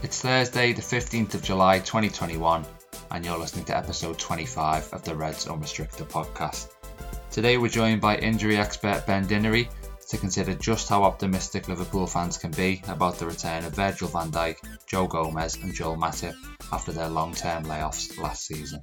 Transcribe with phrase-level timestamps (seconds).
[0.00, 2.64] It's Thursday, the 15th of July 2021,
[3.10, 6.68] and you're listening to episode 25 of the Reds Unrestricted podcast.
[7.32, 9.68] Today, we're joined by injury expert Ben Dinnery
[10.08, 14.30] to consider just how optimistic Liverpool fans can be about the return of Virgil van
[14.30, 16.34] Dijk, Joe Gomez, and Joel Matip
[16.72, 18.80] after their long term layoffs last season.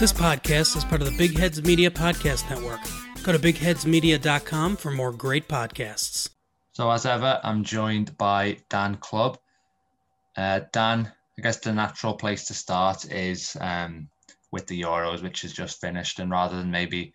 [0.00, 2.80] This podcast is part of the Big Heads Media Podcast Network.
[3.22, 6.30] Go to bigheadsmedia.com for more great podcasts.
[6.72, 9.36] So, as ever, I'm joined by Dan Clubbe.
[10.38, 14.08] Uh, Dan, I guess the natural place to start is um,
[14.50, 16.18] with the Euros, which has just finished.
[16.18, 17.12] And rather than maybe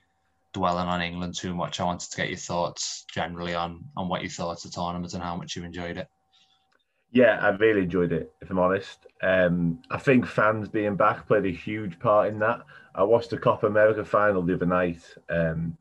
[0.54, 4.22] dwelling on England too much, I wanted to get your thoughts generally on, on what
[4.22, 6.08] you thought of the tournament and how much you enjoyed it.
[7.12, 9.08] Yeah, I really enjoyed it, if I'm honest.
[9.26, 12.62] Um, I think fans being back played a huge part in that.
[12.94, 15.02] I watched the Copa America final the other night,
[15.32, 15.76] um,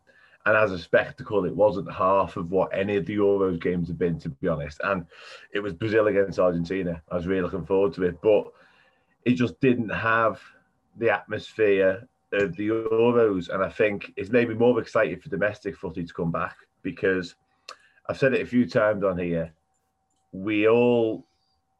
[0.47, 3.98] and as a spectacle, it wasn't half of what any of the Euros games have
[3.98, 4.81] been, to be honest.
[4.83, 5.05] And
[5.53, 7.03] it was Brazil against Argentina.
[7.11, 8.51] I was really looking forward to it, but
[9.27, 10.41] it just didn't have
[10.97, 13.51] the atmosphere of the Euros.
[13.51, 17.34] And I think it's made me more excited for domestic footy to come back because
[18.08, 19.53] I've said it a few times on here
[20.34, 21.25] we all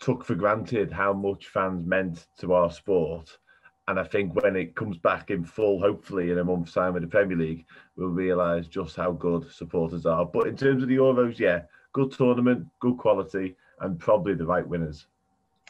[0.01, 3.39] took for granted how much fans meant to our sport.
[3.87, 7.03] And I think when it comes back in full, hopefully in a month's time with
[7.03, 10.25] the Premier League, we'll realise just how good supporters are.
[10.25, 14.67] But in terms of the Euros, yeah, good tournament, good quality, and probably the right
[14.67, 15.07] winners.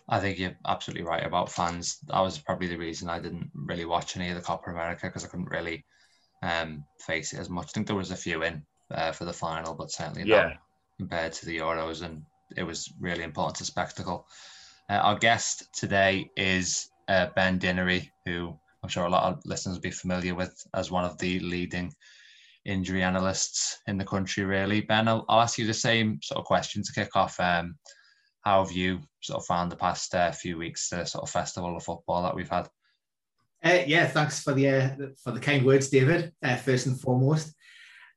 [0.09, 1.99] I think you're absolutely right about fans.
[2.09, 5.25] That was probably the reason I didn't really watch any of the Copa America because
[5.25, 5.85] I couldn't really
[6.43, 7.69] um, face it as much.
[7.69, 10.43] I think there was a few in uh, for the final, but certainly yeah.
[10.43, 10.57] not
[10.99, 12.03] compared to the Euros.
[12.03, 12.23] And
[12.57, 14.27] it was really important to spectacle.
[14.89, 19.77] Uh, our guest today is uh, Ben Dinnery, who I'm sure a lot of listeners
[19.77, 21.93] will be familiar with as one of the leading
[22.65, 24.45] injury analysts in the country.
[24.45, 27.39] Really, Ben, I'll, I'll ask you the same sort of question to kick off.
[27.41, 27.77] Um,
[28.43, 31.77] how have you sort of found the past uh, few weeks, the sort of festival
[31.77, 32.69] of football that we've had?
[33.65, 34.91] Uh, yeah, thanks for the uh,
[35.23, 36.33] for the kind words, David.
[36.43, 37.55] Uh, first and foremost,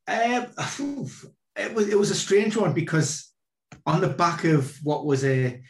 [0.07, 0.47] um,
[1.55, 3.31] it was it was a strange one because
[3.87, 5.61] on the back of what was a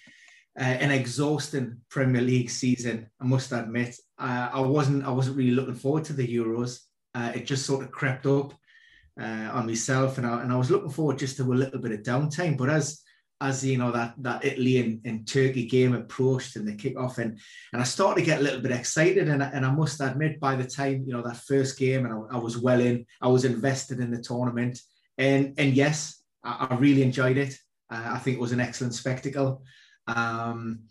[0.58, 5.76] an exhausting Premier League season, I must admit, uh, I wasn't I wasn't really looking
[5.76, 6.80] forward to the Euros.
[7.14, 8.54] Uh, it just sort of crept up
[9.22, 11.92] uh, on myself, and I, and I was looking forward just to a little bit
[11.92, 12.58] of downtime.
[12.58, 13.02] But as
[13.40, 17.40] as you know that that Italy and, and Turkey game approached and the kickoff, and
[17.72, 20.56] and I started to get a little bit excited, and and I must admit, by
[20.56, 23.46] the time you know that first game, and I, I was well in, I was
[23.46, 24.80] invested in the tournament,
[25.20, 27.56] and and yes, I, I really enjoyed it.
[27.90, 29.64] Uh, I think it was an excellent spectacle.
[30.08, 30.84] Um,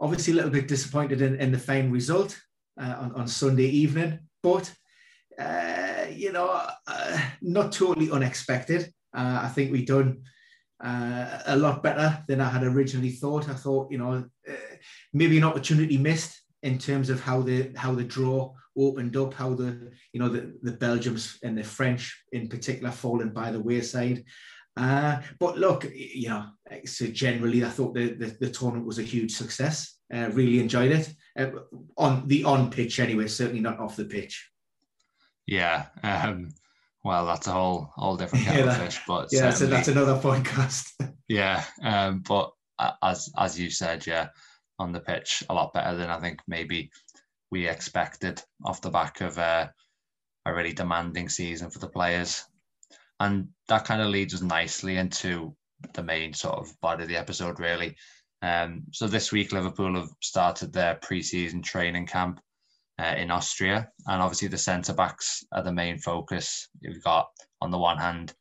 [0.00, 2.38] obviously, a little bit disappointed in, in the fine result
[2.80, 4.72] uh, on, on Sunday evening, but
[5.38, 6.48] uh, you know,
[6.86, 8.92] uh, not totally unexpected.
[9.14, 10.22] Uh, I think we done
[10.82, 13.48] uh, a lot better than I had originally thought.
[13.48, 14.24] I thought, you know,
[15.12, 19.54] maybe an opportunity missed in terms of how the how the draw opened up, how
[19.54, 24.24] the you know the, the Belgians and the French in particular fallen by the wayside.
[24.76, 26.46] Uh, but look, you know,
[26.84, 29.98] so generally, I thought the, the, the tournament was a huge success.
[30.12, 31.50] Uh, really enjoyed it uh,
[31.96, 33.26] on the on pitch anyway.
[33.26, 34.50] Certainly not off the pitch.
[35.46, 35.86] Yeah.
[36.02, 36.50] Um,
[37.06, 39.00] well, that's a whole whole different kettle yeah, fish.
[39.06, 40.90] But yeah, so that's another podcast.
[41.28, 42.50] yeah, um, but
[43.00, 44.28] as as you said, yeah,
[44.80, 46.90] on the pitch, a lot better than I think maybe
[47.52, 49.68] we expected off the back of uh,
[50.46, 52.44] a really demanding season for the players.
[53.18, 55.56] And that kind of leads us nicely into
[55.94, 57.96] the main sort of body of the episode, really.
[58.42, 62.40] Um, so this week, Liverpool have started their pre-season training camp
[62.98, 66.68] uh, in Austria, and obviously the centre backs are the main focus.
[66.80, 67.28] You've got
[67.60, 68.34] on the one hand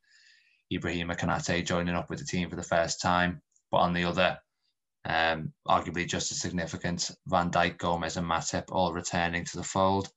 [0.72, 4.38] Ibrahima Konate joining up with the team for the first time, but on the other,
[5.06, 10.10] um, arguably just as significant, Van Dijk, Gomez, and Matip all returning to the fold.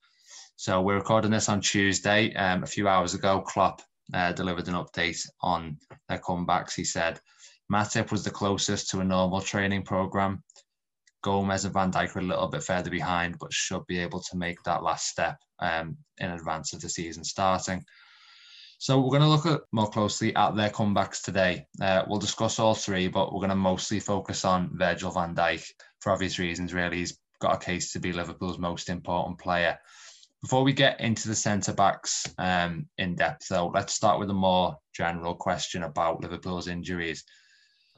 [0.56, 2.34] So we're recording this on Tuesday.
[2.34, 3.82] Um, a few hours ago, Klopp
[4.14, 5.78] uh, delivered an update on
[6.08, 6.74] their comebacks.
[6.74, 7.20] He said
[7.72, 10.42] Matip was the closest to a normal training program.
[11.22, 14.36] Gomez and Van Dijk were a little bit further behind, but should be able to
[14.36, 17.84] make that last step um, in advance of the season starting.
[18.80, 21.66] So we're going to look at more closely at their comebacks today.
[21.82, 25.66] Uh, we'll discuss all three, but we're going to mostly focus on Virgil van Dijk
[26.00, 26.72] for obvious reasons.
[26.72, 29.76] Really, he's got a case to be Liverpool's most important player.
[30.42, 34.34] Before we get into the centre backs um, in depth, though, let's start with a
[34.34, 37.24] more general question about Liverpool's injuries.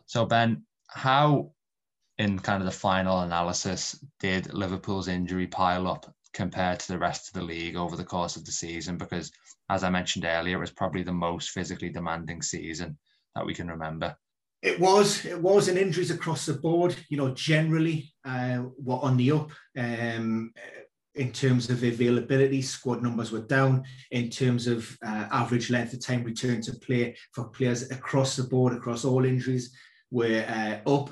[0.07, 1.53] So, Ben, how,
[2.17, 7.29] in kind of the final analysis, did Liverpool's injury pile up compared to the rest
[7.29, 9.31] of the league over the course of the season because,
[9.69, 12.97] as I mentioned earlier, it was probably the most physically demanding season
[13.35, 14.17] that we can remember.
[14.63, 15.25] It was.
[15.25, 16.95] It was, and injuries across the board.
[17.09, 19.51] You know, generally, uh, were on the up.
[19.77, 20.53] Um,
[21.15, 23.85] in terms of availability, squad numbers were down.
[24.11, 28.45] In terms of uh, average length of time return to play for players across the
[28.45, 29.75] board, across all injuries,
[30.11, 31.11] were uh, up.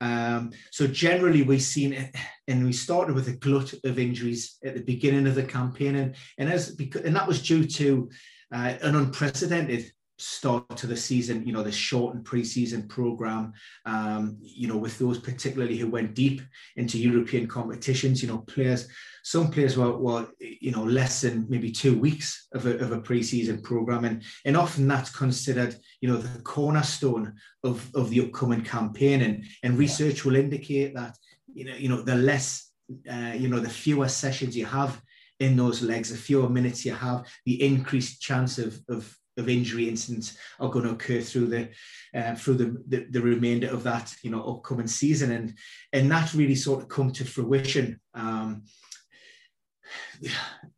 [0.00, 2.14] Um, so generally, we've seen it,
[2.46, 6.14] and we started with a glut of injuries at the beginning of the campaign, and
[6.38, 8.08] and as and that was due to
[8.52, 13.52] uh, an unprecedented start to the season, you know, the shortened preseason program,
[13.86, 16.42] um, you know, with those particularly who went deep
[16.76, 18.88] into European competitions, you know, players,
[19.22, 23.00] some players were, were you know, less than maybe two weeks of a, of a
[23.00, 24.04] preseason program.
[24.04, 29.22] And, and often that's considered, you know, the cornerstone of, of the upcoming campaign.
[29.22, 31.16] And, and research will indicate that,
[31.52, 32.70] you know, you know, the less,
[33.10, 35.00] uh, you know, the fewer sessions you have
[35.38, 39.88] in those legs, the fewer minutes you have, the increased chance of, of of injury
[39.88, 41.70] incidents are going to occur through the
[42.14, 45.32] uh, through the, the, the remainder of that you know upcoming season.
[45.32, 45.54] And
[45.92, 48.64] and that really sort of come to fruition um,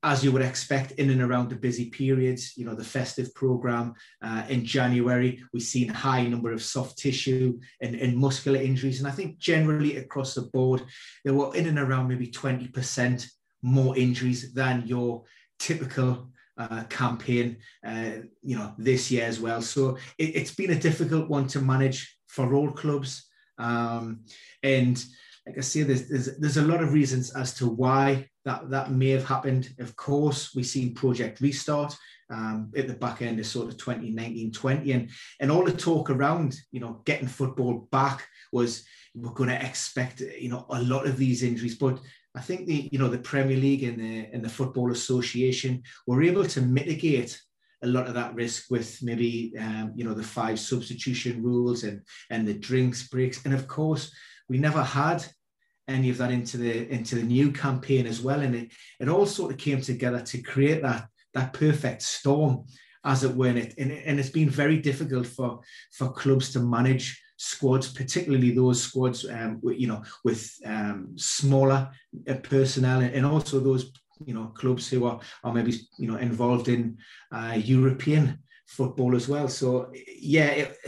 [0.03, 3.95] as you would expect in and around the busy periods you know the festive program
[4.23, 8.99] uh, in january we've seen high number of soft tissue and, and muscular injuries.
[8.99, 10.83] And i think generally across the board
[11.25, 13.29] there were in and around maybe 20%
[13.62, 15.25] more injuries than your
[15.59, 16.31] typical
[16.61, 18.12] uh, campaign, uh,
[18.43, 19.62] you know, this year as well.
[19.62, 23.27] So it, has been a difficult one to manage for all clubs.
[23.59, 24.25] Um,
[24.62, 25.03] and
[25.47, 28.93] like I say, there's, there's, there's a lot of reasons as to why that, that
[28.93, 29.71] may have happened.
[29.79, 31.97] Of course, we've seen Project Restart
[32.31, 35.11] um, at the back end of sort of 2019, 20, and,
[35.41, 38.85] and all the talk around, you know, getting football back was
[39.15, 41.77] we're going to expect, you know, a lot of these injuries.
[41.77, 42.01] But
[42.35, 46.23] I think the you know the Premier League and the and the Football Association were
[46.23, 47.41] able to mitigate
[47.82, 52.03] a lot of that risk with maybe um, you know the five substitution rules and
[52.31, 53.44] and the drinks breaks.
[53.44, 54.12] And of course
[54.49, 55.25] we never had
[55.88, 58.41] any of that into the into the new campaign as well.
[58.41, 62.65] And it, it all sort of came together to create that that perfect storm
[63.05, 63.47] as it were.
[63.47, 65.61] And, it, and, and it's been very difficult for
[65.93, 71.91] for clubs to manage squads, particularly those squads, um, you know, with um, smaller
[72.29, 73.93] uh, personnel, and also those,
[74.27, 76.99] you know, clubs who are, are maybe, you know, involved in
[77.33, 79.49] uh, European football as well.
[79.49, 79.91] So,
[80.21, 80.79] yeah, it,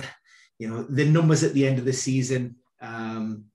[0.59, 3.47] you know, the numbers at the end of the season um,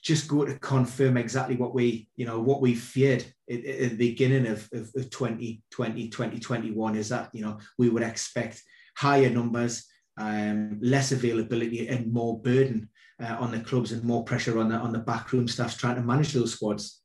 [0.00, 4.46] just go to confirm exactly what we, you know, what we feared at, the beginning
[4.46, 8.62] of, of, of 2020, 2021 is that, you know, we would expect
[8.96, 12.88] higher numbers um, less availability and more burden
[13.22, 16.02] uh, on the clubs and more pressure on the on the backroom staffs trying to
[16.02, 17.02] manage those squads.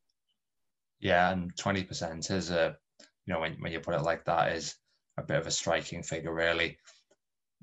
[1.00, 2.76] Yeah, and twenty percent is a
[3.26, 4.76] you know when when you put it like that is
[5.18, 6.78] a bit of a striking figure really.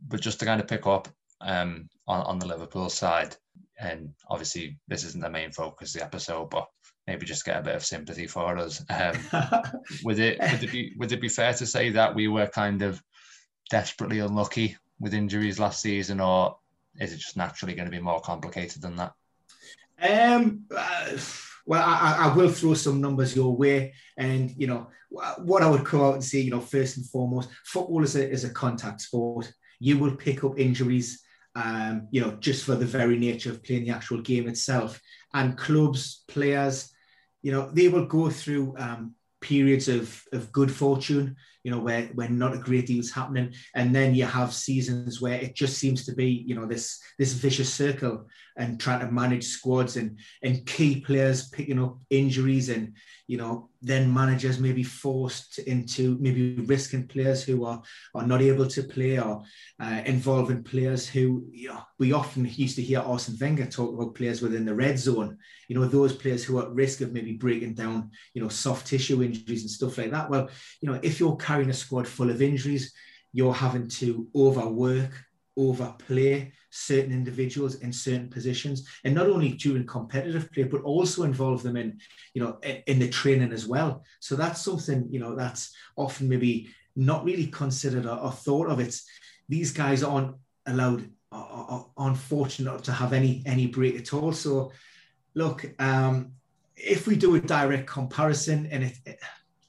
[0.07, 1.09] But just to kind of pick up
[1.41, 3.37] um, on on the Liverpool side,
[3.79, 6.67] and obviously this isn't the main focus of the episode, but
[7.07, 8.85] maybe just get a bit of sympathy for us.
[8.89, 9.17] Um,
[10.05, 12.83] would it would it be would it be fair to say that we were kind
[12.83, 13.03] of
[13.71, 16.57] desperately unlucky with injuries last season, or
[17.01, 19.13] is it just naturally going to be more complicated than that?
[20.03, 21.17] Um, uh,
[21.67, 24.89] well, I, I, will throw some numbers your way, and you know
[25.39, 26.41] what I would come out and say.
[26.41, 29.53] You know, first and foremost, football is a is a contact sport.
[29.79, 31.23] You will pick up injuries.
[31.57, 35.01] Um, you know, just for the very nature of playing the actual game itself,
[35.35, 36.93] and clubs, players,
[37.43, 42.07] you know, they will go through um, periods of, of good fortune, you know, where,
[42.15, 43.53] where not a great deal is happening.
[43.75, 47.33] And then you have seasons where it just seems to be, you know, this this
[47.33, 48.27] vicious circle
[48.61, 52.95] and trying to manage squads and and key players picking up injuries and,
[53.27, 57.81] you know, then managers may be forced into maybe risking players who are,
[58.15, 59.43] are not able to play or
[59.81, 64.15] uh, involving players who you know, we often used to hear Arsene Wenger talk about
[64.15, 65.39] players within the red zone.
[65.69, 68.87] You know, those players who are at risk of maybe breaking down, you know, soft
[68.87, 70.29] tissue injuries and stuff like that.
[70.29, 70.51] Well,
[70.83, 72.93] you know, if you're carrying a squad full of injuries,
[73.33, 75.13] you're having to overwork,
[75.57, 81.63] overplay certain individuals in certain positions and not only during competitive play but also involve
[81.63, 81.99] them in
[82.33, 86.69] you know in, the training as well so that's something you know that's often maybe
[86.97, 89.05] not really considered or, or thought of it's
[89.49, 90.35] these guys aren't
[90.67, 94.71] allowed are, unfortunate to have any any break at all so
[95.35, 96.33] look um
[96.77, 99.21] if we do a direct comparison and it, it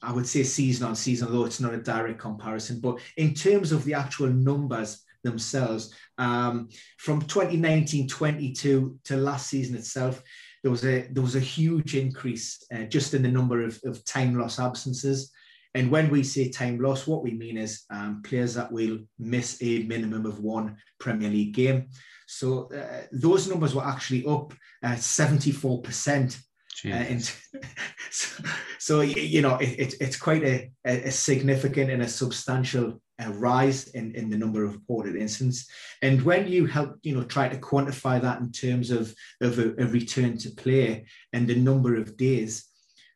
[0.04, 2.80] I would say season on season, although it's not a direct comparison.
[2.80, 5.94] But in terms of the actual numbers themselves.
[6.18, 10.22] Um, from 2019 22 to last season itself,
[10.62, 14.04] there was a there was a huge increase uh, just in the number of, of
[14.04, 15.32] time loss absences.
[15.74, 19.56] And when we say time loss, what we mean is um, players that will miss
[19.62, 21.88] a minimum of one Premier League game.
[22.26, 24.52] So uh, those numbers were actually up
[24.82, 26.38] uh, 74%.
[26.84, 27.22] Uh, and
[28.10, 28.44] so,
[28.78, 33.88] so, you know, it, it, it's quite a, a significant and a substantial uh, rise
[33.88, 35.68] in, in the number of reported incidents.
[36.00, 39.74] And when you help, you know, try to quantify that in terms of, of a,
[39.78, 42.66] a return to play and the number of days,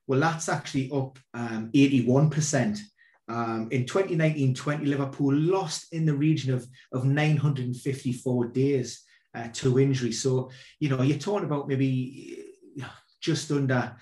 [0.06, 2.78] well, that's actually up um, 81%.
[3.28, 9.02] Um, in 2019-20, Liverpool lost in the region of, of 954 days
[9.34, 10.12] uh, to injury.
[10.12, 12.44] So, you know, you're talking about maybe
[13.20, 13.96] just under,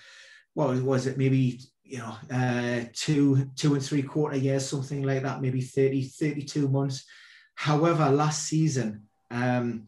[0.54, 5.22] what was it, maybe, you know, uh, two, two and three quarter years, something like
[5.22, 7.04] that, maybe 30, 32 months.
[7.54, 9.86] However, last season, um,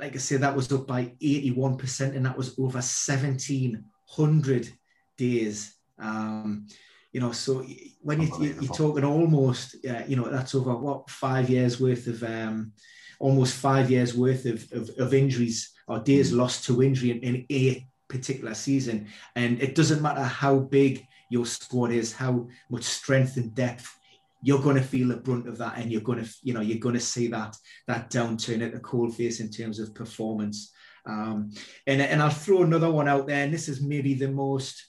[0.00, 4.72] like I said, that was up by 81%, and that was over 1,700
[5.16, 5.74] days.
[5.98, 6.66] Um,
[7.12, 7.64] you know, so
[8.02, 12.08] when you, you, are talking almost, uh, you know, that's over what five years worth
[12.08, 12.72] of, um,
[13.20, 16.38] almost five years worth of, of, of injuries or days mm.
[16.38, 19.08] lost to injury in, in a particular season.
[19.36, 23.98] And it doesn't matter how big your squad is, how much strength and depth
[24.42, 26.76] you're going to feel the brunt of that and you're going to you know you're
[26.76, 27.56] going to see that
[27.86, 30.70] that downturn at the cold face in terms of performance
[31.06, 31.50] um,
[31.86, 34.84] and, and i'll throw another one out there and this is maybe the most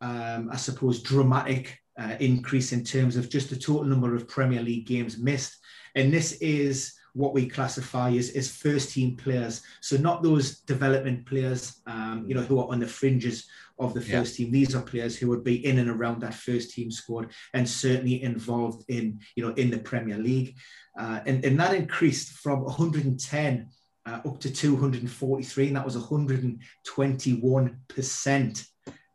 [0.00, 4.62] um, I suppose, dramatic uh, increase in terms of just the total number of Premier
[4.62, 5.56] League games missed.
[5.94, 9.62] And this is what we classify as, as first team players.
[9.80, 13.46] So not those development players, um, you know, who are on the fringes
[13.78, 14.44] of the first yeah.
[14.44, 14.52] team.
[14.52, 18.22] These are players who would be in and around that first team squad and certainly
[18.22, 20.56] involved in, you know, in the Premier League.
[20.98, 23.68] Uh, and, and that increased from 110
[24.06, 28.66] uh, up to 243, and that was 121%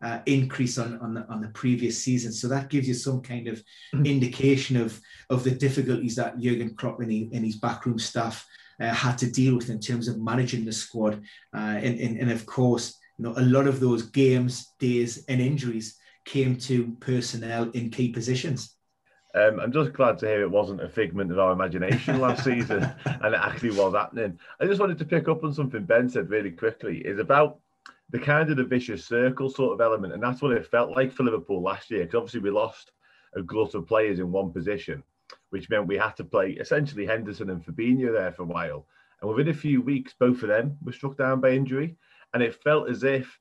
[0.04, 2.32] uh, increase on, on the, on the previous season.
[2.32, 4.06] So that gives you some kind of mm-hmm.
[4.06, 8.46] indication of, of the difficulties that Jurgen Klopp and, he, and his backroom staff
[8.82, 11.22] uh, had to deal with in terms of managing the squad.
[11.56, 15.40] Uh, and, and, and of course, you know, a lot of those games, days, and
[15.40, 18.76] injuries came to personnel in key positions.
[19.36, 22.94] Um, I'm just glad to hear it wasn't a figment of our imagination last season
[23.06, 24.38] and it actually was happening.
[24.60, 27.60] I just wanted to pick up on something Ben said really quickly is about
[28.10, 31.12] the kind of the vicious circle sort of element, and that's what it felt like
[31.12, 32.02] for Liverpool last year.
[32.02, 32.92] Because obviously we lost
[33.36, 35.04] a glut of players in one position,
[35.50, 38.86] which meant we had to play essentially Henderson and Fabinho there for a while.
[39.22, 41.96] And within a few weeks, both of them were struck down by injury,
[42.34, 43.40] and it felt as if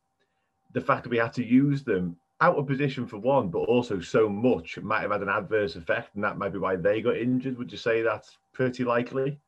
[0.73, 4.01] the fact that we had to use them out of position for one, but also
[4.01, 7.17] so much might have had an adverse effect, and that might be why they got
[7.17, 7.57] injured.
[7.59, 9.39] Would you say that's pretty likely?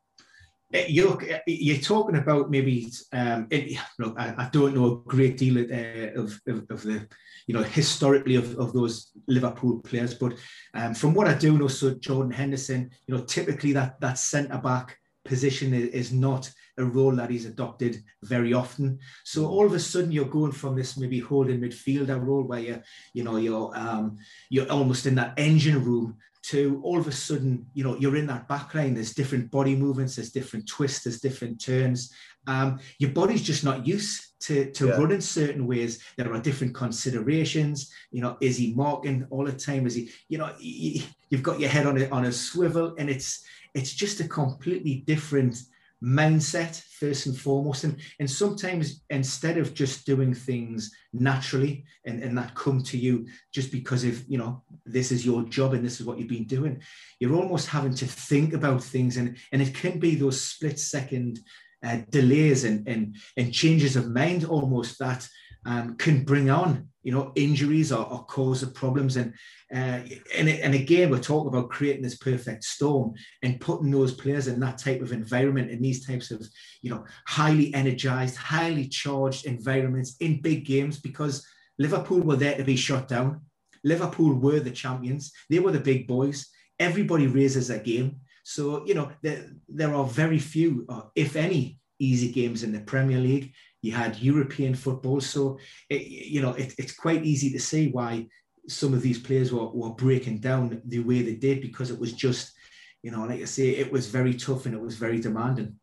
[0.74, 3.78] Eh, you're, eh, you're talking about maybe um, it,
[4.16, 7.06] I, I, don't know a great deal of, uh, of, of, of, the
[7.46, 10.34] you know historically of, of those Liverpool players, but
[10.74, 14.58] um, from what I do know, so Jordan Henderson, you know, typically that that centre
[14.58, 18.98] back position is, is not a role that he's adopted very often.
[19.22, 22.82] So all of a sudden you're going from this maybe holding midfielder role where you
[23.12, 24.16] you know you're um,
[24.50, 28.26] you're almost in that engine room to all of a sudden, you know, you're in
[28.26, 28.94] that back line.
[28.94, 32.12] There's different body movements, there's different twists, there's different turns.
[32.46, 34.92] Um, your body's just not used to, to yeah.
[34.92, 36.02] run in certain ways.
[36.18, 37.90] There are different considerations.
[38.10, 39.86] You know, is he marking all the time?
[39.86, 43.42] Is he, you know, you've got your head on a, on a swivel, and it's
[43.74, 45.56] it's just a completely different
[46.04, 47.84] mindset first and foremost.
[47.84, 53.26] And and sometimes instead of just doing things naturally and, and that come to you
[53.52, 56.44] just because of you know this is your job and this is what you've been
[56.44, 56.82] doing
[57.24, 59.16] you're almost having to think about things.
[59.16, 61.40] And and it can be those split second
[61.84, 65.26] uh, delays and, and and changes of mind almost that
[65.66, 69.16] um, can bring on you know injuries or, or cause of problems.
[69.16, 69.32] And
[69.72, 70.00] uh,
[70.34, 74.58] and, and again we're talking about creating this perfect storm and putting those players in
[74.60, 76.44] that type of environment in these types of
[76.82, 81.46] you know highly energized highly charged environments in big games because
[81.78, 83.42] liverpool were there to be shut down.
[83.84, 85.30] Liverpool were the champions.
[85.50, 86.48] They were the big boys.
[86.78, 88.16] Everybody raises a game.
[88.44, 92.80] So you know there, there are very few or if any easy games in the
[92.80, 93.52] premier league
[93.84, 95.20] you had European football.
[95.20, 95.58] So,
[95.90, 98.26] it, you know, it, it's quite easy to see why
[98.66, 102.14] some of these players were, were breaking down the way they did because it was
[102.14, 102.54] just,
[103.02, 105.78] you know, like I say, it was very tough and it was very demanding.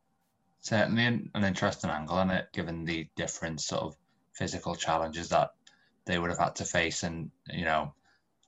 [0.62, 3.96] Certainly an, interesting angle on it, given the different sort of
[4.34, 5.51] physical challenges that
[6.05, 7.03] they would have had to face.
[7.03, 7.93] And, you know,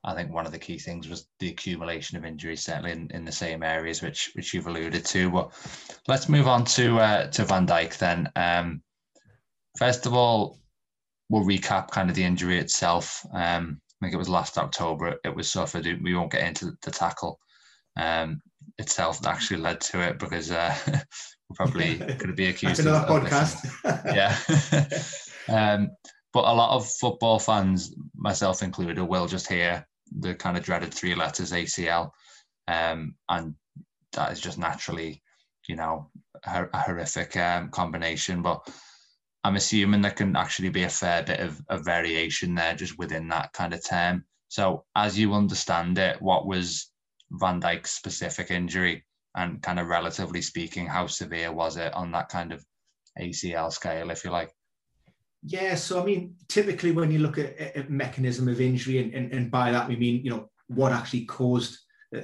[0.04, 3.24] I think one of the key things was the accumulation of injuries, certainly in, in
[3.24, 5.30] the same areas which which you've alluded to.
[5.30, 5.54] But
[6.08, 8.30] let's move on to uh, to Van Dijk then.
[8.36, 8.82] Um,
[9.78, 10.60] First of all,
[11.30, 13.26] we'll recap kind of the injury itself.
[13.34, 15.86] Um, I think it was last October it was suffered.
[16.02, 17.40] We won't get into the tackle
[17.98, 18.42] um,
[18.78, 22.84] itself that actually led to it because uh, we're probably going to be accused.
[22.84, 25.08] That's another of, podcast.
[25.50, 25.74] yeah.
[25.74, 25.90] um,
[26.34, 29.88] but a lot of football fans, myself included, will just hear
[30.20, 32.12] the kind of dreaded three letters ACL,
[32.68, 33.56] um, and
[34.14, 35.22] that is just naturally,
[35.68, 36.10] you know,
[36.46, 38.42] a, a horrific um, combination.
[38.42, 38.68] But
[39.44, 43.28] I'm assuming there can actually be a fair bit of, of variation there just within
[43.30, 44.24] that kind of term.
[44.48, 46.92] So, as you understand it, what was
[47.32, 49.04] Van Dijk's specific injury,
[49.36, 52.64] and kind of relatively speaking, how severe was it on that kind of
[53.20, 54.52] ACL scale, if you like?
[55.46, 59.34] Yeah, so I mean, typically when you look at a mechanism of injury, and, and,
[59.34, 61.80] and by that we mean, you know, what actually caused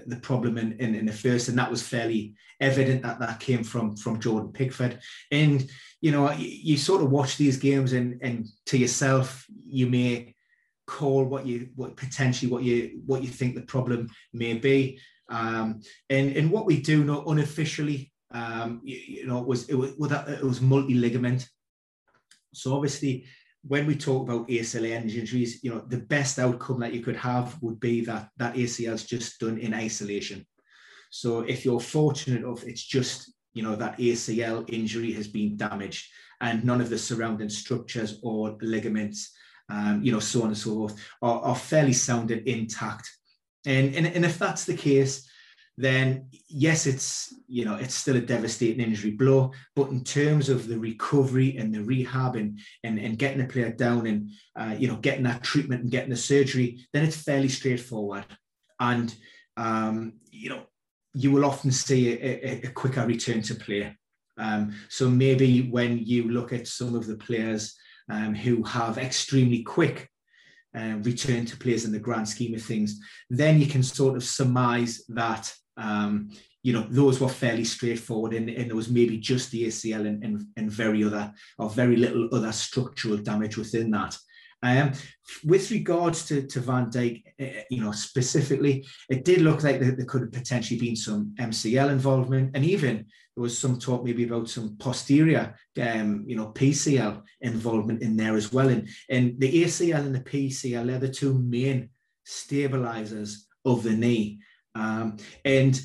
[0.05, 3.63] the problem in, in, in, the first, and that was fairly evident that that came
[3.63, 4.99] from from Jordan Pickford.
[5.31, 5.69] And
[6.01, 10.35] you know, you, you sort of watch these games, and and to yourself, you may
[10.85, 14.99] call what you what potentially what you what you think the problem may be.
[15.29, 19.75] Um, and and what we do know unofficially, um, you, you know, it was it
[19.75, 21.47] was it was multi ligament.
[22.53, 23.25] So obviously,
[23.67, 27.61] when we talk about ACL injuries, you know, the best outcome that you could have
[27.61, 30.45] would be that that ACL is just done in isolation.
[31.09, 36.07] So if you're fortunate enough, it's just, you know, that ACL injury has been damaged
[36.39, 39.31] and none of the surrounding structures or ligaments,
[39.69, 43.09] um, you know, so on and so forth, are, are fairly sound and intact.
[43.65, 45.29] And, and, and if that's the case,
[45.79, 49.53] then yes, it's you know it's still a devastating injury blow.
[49.77, 53.71] But in terms of the recovery and the rehab and and, and getting the player
[53.71, 57.47] down and uh, you know getting that treatment and getting the surgery, then it's fairly
[57.47, 58.25] straightforward.
[58.81, 59.15] And
[59.55, 60.63] um, you know
[61.13, 63.95] you will often see a, a, a quicker return to play.
[64.37, 67.73] Um, so maybe when you look at some of the players
[68.11, 70.09] um, who have extremely quick
[70.77, 74.23] uh, return to players in the grand scheme of things, then you can sort of
[74.23, 76.29] surmise that um,
[76.61, 80.23] you know, those were fairly straightforward, and, and there was maybe just the ACL and,
[80.23, 84.17] and, and very other or very little other structural damage within that.
[84.61, 84.91] Um,
[85.45, 89.91] with regards to, to Van Dijk, uh, you know, specifically, it did look like there,
[89.91, 94.25] there could have potentially been some MCL involvement, and even there was some talk maybe
[94.25, 98.67] about some posterior, um, you know, PCL involvement in there as well.
[98.67, 101.89] And, and the ACL and the PCL, they're the two main
[102.25, 104.39] stabilizers of the knee.
[104.79, 105.79] Um, and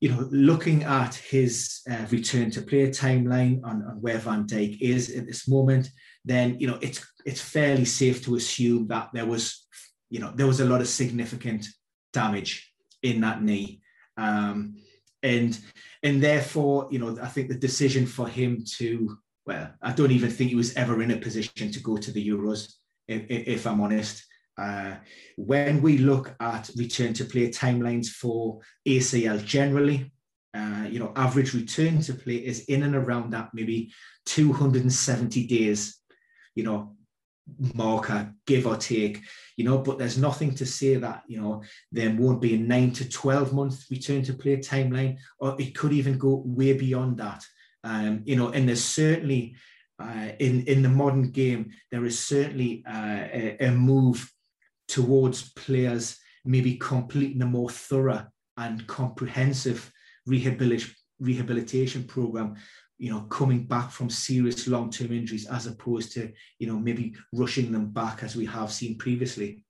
[0.00, 4.80] you know, looking at his uh, return to play timeline on, on where Van Dijk
[4.80, 5.88] is at this moment,
[6.24, 9.66] then you know it's it's fairly safe to assume that there was,
[10.10, 11.66] you know, there was a lot of significant
[12.12, 12.70] damage
[13.02, 13.80] in that knee,
[14.16, 14.76] um,
[15.22, 15.58] and
[16.02, 19.16] and therefore, you know, I think the decision for him to,
[19.46, 22.28] well, I don't even think he was ever in a position to go to the
[22.28, 22.74] Euros,
[23.08, 24.22] if, if I'm honest.
[24.56, 24.94] Uh,
[25.36, 30.12] when we look at return to play timelines for ACL generally,
[30.54, 33.92] uh, you know, average return to play is in and around that maybe
[34.26, 35.98] 270 days,
[36.54, 36.96] you know,
[37.74, 39.20] marker, give or take,
[39.56, 42.92] you know, but there's nothing to say that, you know, there won't be a nine
[42.92, 47.44] to 12 month return to play timeline, or it could even go way beyond that.
[47.82, 49.56] Um, you know, and there's certainly
[49.98, 54.28] uh, in in the modern game, there is certainly uh, a, a, move
[54.88, 59.90] towards players maybe completing a more thorough and comprehensive
[60.26, 62.54] rehabilitation program
[62.98, 67.72] you know coming back from serious long-term injuries as opposed to you know maybe rushing
[67.72, 69.64] them back as we have seen previously?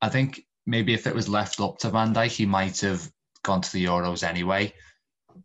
[0.00, 3.10] I think maybe if it was left up to van dijk he might have
[3.42, 4.72] gone to the euros anyway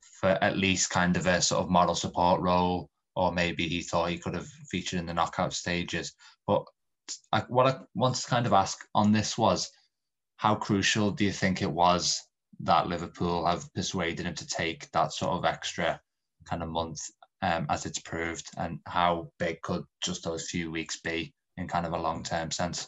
[0.01, 4.09] for at least kind of a sort of moral support role or maybe he thought
[4.09, 6.13] he could have featured in the knockout stages.
[6.45, 6.65] But
[7.31, 9.71] I, what I wanted to kind of ask on this was
[10.37, 12.21] how crucial do you think it was
[12.61, 15.99] that Liverpool have persuaded him to take that sort of extra
[16.45, 17.01] kind of month
[17.41, 21.85] um, as it's proved, and how big could just those few weeks be in kind
[21.85, 22.87] of a long term sense?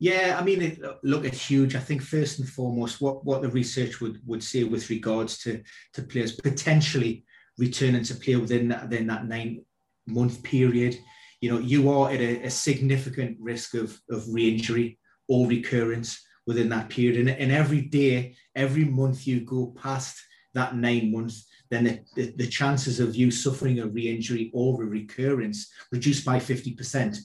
[0.00, 1.74] Yeah, I mean, it, look, it's huge.
[1.74, 5.62] I think first and foremost, what, what the research would, would say with regards to,
[5.94, 7.24] to players potentially
[7.58, 9.64] returning to play within that, within that nine
[10.06, 10.98] month period
[11.40, 14.98] you know, you are at a, a significant risk of, of re-injury
[15.28, 17.16] or recurrence within that period.
[17.16, 20.18] And, and every day, every month you go past
[20.54, 24.86] that nine months, then the, the, the chances of you suffering a re-injury or a
[24.86, 27.18] recurrence reduced by 50%.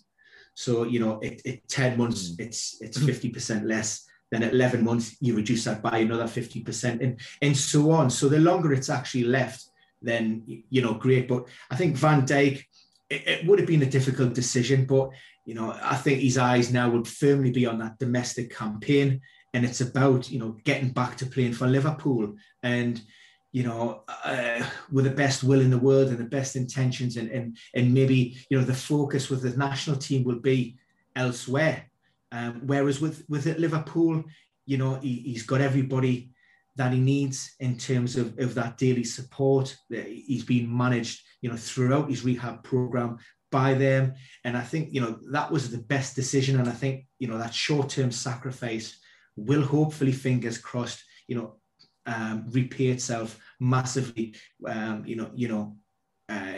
[0.55, 2.41] So, you know, at, at 10 months, mm.
[2.41, 4.05] it's it's 50% less.
[4.31, 8.09] Then at 11 months, you reduce that by another 50% and, and so on.
[8.09, 9.63] So the longer it's actually left,
[10.01, 11.27] then, you know, great.
[11.27, 12.63] But I think Van Dijk,
[13.09, 15.09] it, it would have been a difficult decision, but
[15.45, 19.21] you know, I think his eyes now would firmly be on that domestic campaign,
[19.53, 23.01] and it's about you know getting back to playing for Liverpool and
[23.53, 27.29] you know, uh, with the best will in the world and the best intentions, and
[27.29, 30.75] and and maybe you know the focus with the national team will be
[31.15, 31.85] elsewhere.
[32.31, 34.23] Um, whereas with with Liverpool,
[34.65, 36.32] you know, he, has got everybody
[36.75, 39.75] that he needs in terms of, of that daily support.
[39.89, 43.17] That he's been managed, you know, throughout his rehab program
[43.51, 46.59] by them, and I think you know that was the best decision.
[46.59, 48.99] And I think you know that short term sacrifice
[49.35, 51.55] will hopefully, fingers crossed, you know,
[52.05, 54.35] um, repay itself massively.
[54.65, 55.77] Um, you know, you know,
[56.29, 56.53] uh,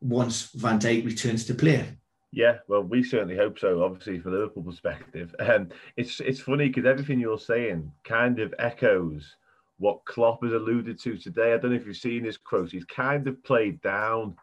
[0.00, 1.98] once Van Dijk returns to play.
[2.30, 3.82] Yeah, well, we certainly hope so.
[3.82, 9.36] Obviously, from Liverpool perspective, um, it's it's funny because everything you're saying kind of echoes
[9.78, 11.52] what Klopp has alluded to today.
[11.52, 12.72] I don't know if you've seen his quote.
[12.72, 14.36] He's kind of played down,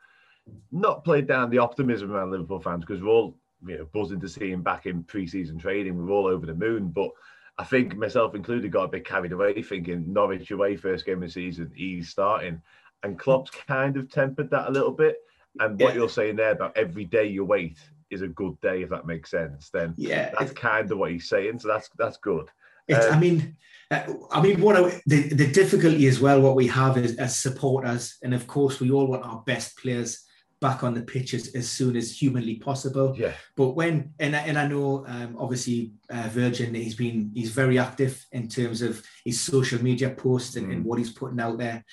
[0.72, 4.30] not played down the optimism around Liverpool fans because we're all you know buzzing to
[4.30, 5.98] see him back in pre-season training.
[5.98, 7.12] We're all over the moon, but
[7.58, 11.30] I think myself included got a bit carried away thinking Norwich away first game of
[11.30, 12.62] the season, he's starting.
[13.04, 15.18] And Klopp's kind of tempered that a little bit.
[15.60, 16.00] And what yeah.
[16.00, 17.78] you're saying there about every day you wait
[18.10, 21.30] is a good day, if that makes sense, then yeah, that's kind of what he's
[21.30, 21.60] saying.
[21.60, 22.50] So that's that's good.
[22.94, 23.56] Um, I mean,
[23.92, 27.40] uh, I mean, what I, the the difficulty as well, what we have is as
[27.40, 30.26] supporters, and of course, we all want our best players
[30.62, 33.16] back on the pitches as, soon as humanly possible.
[33.18, 33.34] Yeah.
[33.56, 38.26] But when and and I know um, obviously uh, Virgil he's been he's very active
[38.32, 40.72] in terms of his social media posts and, mm.
[40.74, 41.84] and what he's putting out there.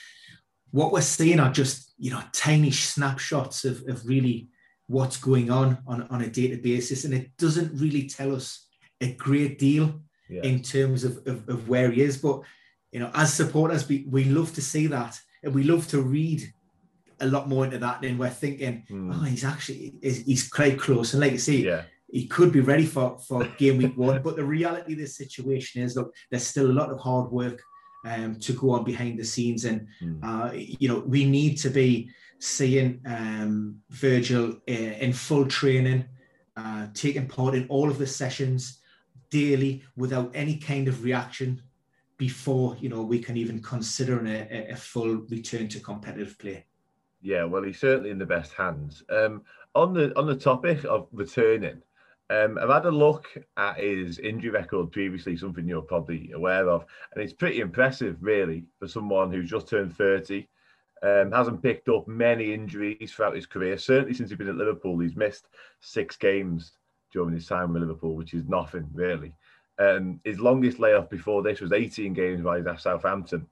[0.70, 4.48] What we're seeing are just you know tiny snapshots of, of really
[4.86, 8.66] what's going on on, on a daily basis, and it doesn't really tell us
[9.00, 10.00] a great deal
[10.32, 10.42] yeah.
[10.42, 12.16] in terms of, of, of where he is.
[12.16, 12.42] But
[12.90, 16.52] you know, as supporters, we, we love to see that, and we love to read
[17.20, 18.84] a lot more into that than we're thinking.
[18.90, 19.14] Mm.
[19.14, 21.82] Oh, he's actually he's, he's quite close, and like you see, yeah.
[22.10, 24.22] he could be ready for for game week one.
[24.22, 27.60] but the reality of this situation is, look, there's still a lot of hard work
[28.04, 30.18] um, to go on behind the scenes, and mm.
[30.22, 36.04] uh, you know we need to be seeing um, Virgil uh, in full training,
[36.56, 38.81] uh, taking part in all of the sessions
[39.32, 41.60] daily without any kind of reaction
[42.18, 46.64] before you know we can even consider a, a full return to competitive play.
[47.20, 49.02] Yeah, well, he's certainly in the best hands.
[49.10, 49.42] Um,
[49.74, 51.82] on the on the topic of returning,
[52.30, 56.84] um, I've had a look at his injury record previously, something you're probably aware of,
[57.12, 60.46] and it's pretty impressive, really, for someone who's just turned 30.
[61.02, 63.76] Um, hasn't picked up many injuries throughout his career.
[63.76, 65.48] Certainly since he's been at Liverpool, he's missed
[65.80, 66.74] six games
[67.12, 69.32] during his time with Liverpool, which is nothing really.
[69.78, 73.46] Um, his longest layoff before this was 18 games while he's at Southampton.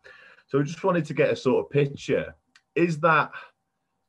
[0.47, 2.35] So I just wanted to get a sort of picture.
[2.75, 3.31] Is that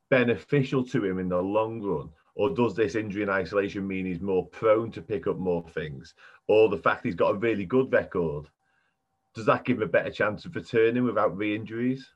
[0.10, 2.10] beneficial to him in the long run?
[2.36, 6.14] Or does this injury and isolation mean he's more prone to pick up more things?
[6.48, 8.48] Or the fact he's got a really good record,
[9.34, 12.10] does that give him a better chance of returning without re injuries?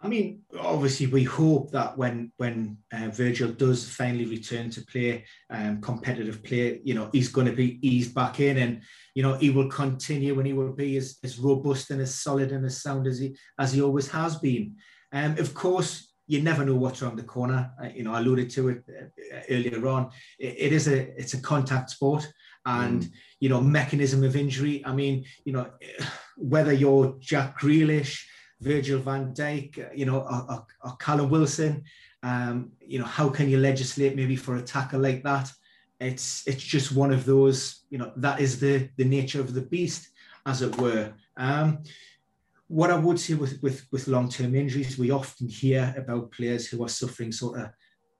[0.00, 5.24] I mean, obviously, we hope that when when uh, Virgil does finally return to play,
[5.48, 8.82] um, competitive play, you know, he's going to be eased back in, and
[9.14, 12.52] you know, he will continue, and he will be as, as robust and as solid
[12.52, 14.76] and as sound as he as he always has been.
[15.12, 17.70] Um, of course, you never know what's around the corner.
[17.82, 20.10] Uh, you know, I alluded to it uh, earlier on.
[20.38, 22.30] It, it is a it's a contact sport,
[22.66, 23.10] and mm.
[23.40, 24.84] you know, mechanism of injury.
[24.84, 25.70] I mean, you know,
[26.36, 28.20] whether you're Jack Grealish,
[28.60, 31.84] Virgil Van Dijk, uh, you know, or, or, or Callum Wilson,
[32.22, 35.52] um, you know, how can you legislate maybe for a tackle like that?
[36.00, 37.84] It's it's just one of those.
[37.90, 40.08] You know, that is the the nature of the beast,
[40.44, 41.12] as it were.
[41.36, 41.78] Um,
[42.68, 46.66] what I would say with, with, with long term injuries, we often hear about players
[46.66, 47.70] who are suffering sort of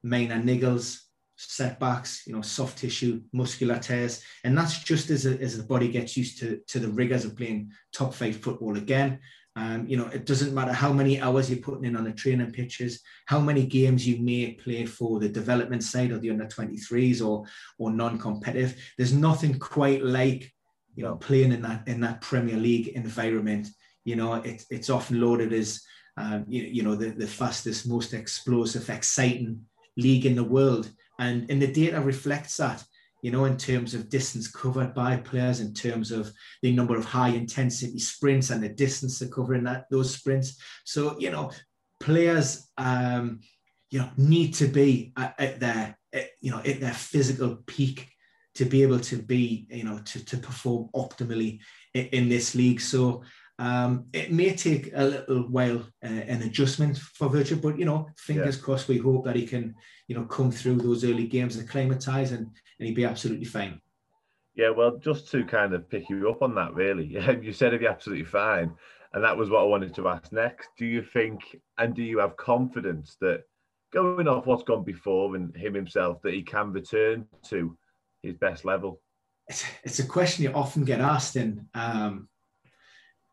[0.03, 1.01] minor niggles,
[1.37, 4.23] setbacks, you know, soft tissue, muscular tears.
[4.45, 7.37] And that's just as, a, as the body gets used to, to the rigors of
[7.37, 9.19] playing top five football again.
[9.57, 12.53] Um, you know, it doesn't matter how many hours you're putting in on the training
[12.53, 17.27] pitches, how many games you may play for the development side of the under 23s
[17.27, 17.47] or
[17.79, 18.77] or non-competitive.
[18.99, 20.53] There's nothing quite like
[20.95, 23.69] you know playing in that in that Premier League environment
[24.07, 25.83] you know, it, it's often loaded as,
[26.17, 29.61] um, you, you know, the, the fastest, most explosive, exciting
[29.97, 30.89] league in the world.
[31.19, 32.83] And, and the data reflects that,
[33.27, 37.05] you know, in terms of distance covered by players, in terms of the number of
[37.05, 40.61] high intensity sprints and the distance they're covering that those sprints.
[40.85, 41.51] So, you know,
[41.99, 43.41] players, um,
[43.91, 48.09] you know, need to be at, at their, at, you know, at their physical peak
[48.55, 51.59] to be able to be, you know, to, to perform optimally
[51.95, 52.81] in, in this league.
[52.81, 53.25] So
[53.59, 58.09] Um, it may take a little while uh, an adjustment for Virgil, but you know,
[58.19, 58.63] fingers yeah.
[58.63, 58.89] crossed.
[58.89, 59.75] We hope that he can,
[60.09, 62.47] you know, come through those early games, acclimatise, and
[62.79, 63.81] and he'd be absolutely fine.
[64.55, 67.07] Yeah, well, just to kind of pick you up on that, really,
[67.43, 68.73] you said he'd be absolutely fine,
[69.13, 70.69] and that was what I wanted to ask next.
[70.79, 71.41] Do you think,
[71.79, 73.45] and do you have confidence that
[73.93, 77.77] going off what's gone before and him himself, that he can return to
[78.23, 79.01] his best level?
[79.49, 82.29] It's, it's a question you often get asked, and um,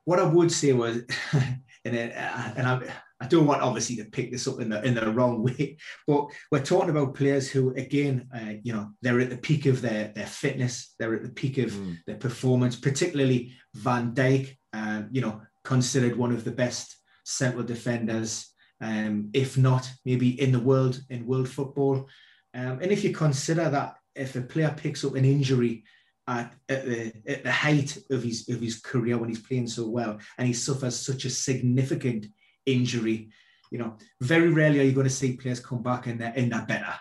[0.06, 2.82] what I would say was, and it, uh, and I,
[3.22, 6.28] I don't want obviously to pick this up in the in the wrong way, but
[6.52, 10.10] we're talking about players who, again, uh, you know, they're at the peak of their
[10.10, 11.98] their fitness, they're at the peak of mm.
[12.06, 12.76] their performance.
[12.76, 18.50] Particularly Van Dijk, uh, you know, considered one of the best central defenders,
[18.82, 22.10] um, if not maybe in the world in world football.
[22.54, 25.84] Um, and if you consider that if a player picks up an injury
[26.28, 29.88] at, at, the, at the height of his of his career when he's playing so
[29.88, 32.28] well, and he suffers such a significant
[32.66, 33.30] injury.
[33.72, 36.50] You know, very rarely are you going to see players come back and they're in
[36.50, 36.94] that better.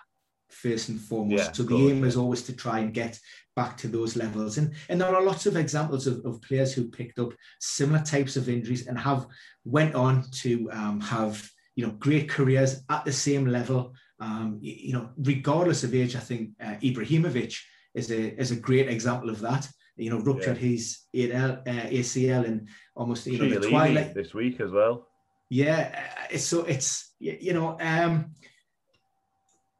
[0.50, 3.18] First and foremost, yeah, so the aim is always to try and get
[3.56, 4.58] back to those levels.
[4.58, 8.36] And and there are lots of examples of, of players who picked up similar types
[8.36, 9.26] of injuries and have
[9.64, 13.94] went on to um, have you know great careers at the same level.
[14.20, 17.58] Um, you know, regardless of age, I think uh, Ibrahimovic
[17.94, 19.68] is a is a great example of that.
[19.96, 20.68] You know, ruptured yeah.
[20.68, 25.08] his ACL, uh, ACL and almost you know the twilight this week as well.
[25.50, 28.32] Yeah, uh, it's so it's you know um,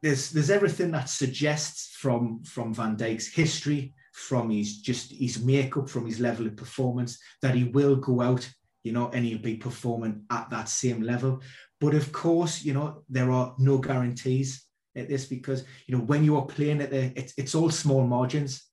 [0.03, 5.89] there's there's everything that suggests from from Van Dijk's history, from his just his makeup,
[5.89, 8.47] from his level of performance that he will go out,
[8.83, 11.41] you know, and he'll be performing at that same level.
[11.81, 14.63] But of course, you know, there are no guarantees
[14.95, 18.05] at this because you know when you are playing at the it's, it's all small
[18.05, 18.63] margins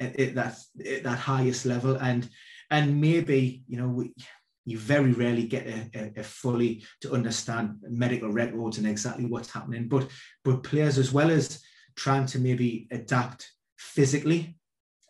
[0.00, 1.96] at, at that at that highest level.
[1.96, 2.28] And
[2.70, 4.12] and maybe you know we,
[4.64, 9.52] you very rarely get a, a, a, fully to understand medical records and exactly what's
[9.52, 9.88] happening.
[9.88, 10.08] But
[10.44, 11.60] but players as well as
[11.96, 14.56] trying to maybe adapt physically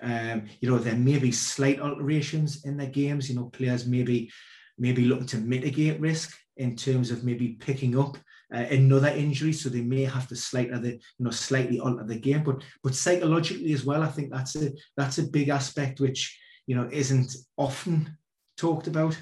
[0.03, 3.29] um, you know there may be slight alterations in their games.
[3.29, 4.31] You know players maybe
[4.79, 8.17] maybe looking to mitigate risk in terms of maybe picking up
[8.53, 12.19] uh, another injury, so they may have to slightly the you know slightly alter the
[12.19, 12.43] game.
[12.43, 16.75] But but psychologically as well, I think that's a that's a big aspect which you
[16.75, 18.17] know isn't often
[18.57, 19.13] talked about.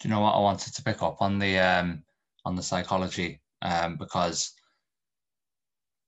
[0.00, 2.02] Do you know what I wanted to pick up on the um,
[2.44, 4.52] on the psychology um, because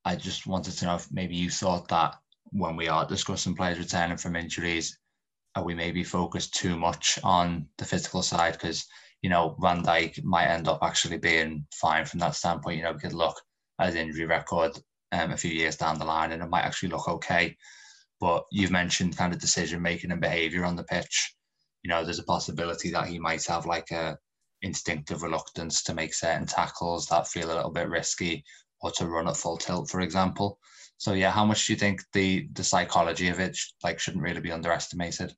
[0.04, 2.16] I just wanted to know if maybe you thought that
[2.52, 4.98] when we are discussing players returning from injuries,
[5.56, 8.86] are we maybe focused too much on the physical side because
[9.22, 12.78] you know, Van Dijk might end up actually being fine from that standpoint.
[12.78, 13.40] You know, we could look
[13.78, 14.72] at his injury record
[15.12, 17.56] um, a few years down the line and it might actually look okay.
[18.20, 21.34] But you've mentioned kind of decision making and behavior on the pitch.
[21.82, 24.18] You know, there's a possibility that he might have like a
[24.62, 28.44] instinctive reluctance to make certain tackles that feel a little bit risky
[28.82, 30.58] or to run at full tilt, for example.
[30.98, 34.40] So yeah, how much do you think the the psychology of it like shouldn't really
[34.40, 35.34] be underestimated?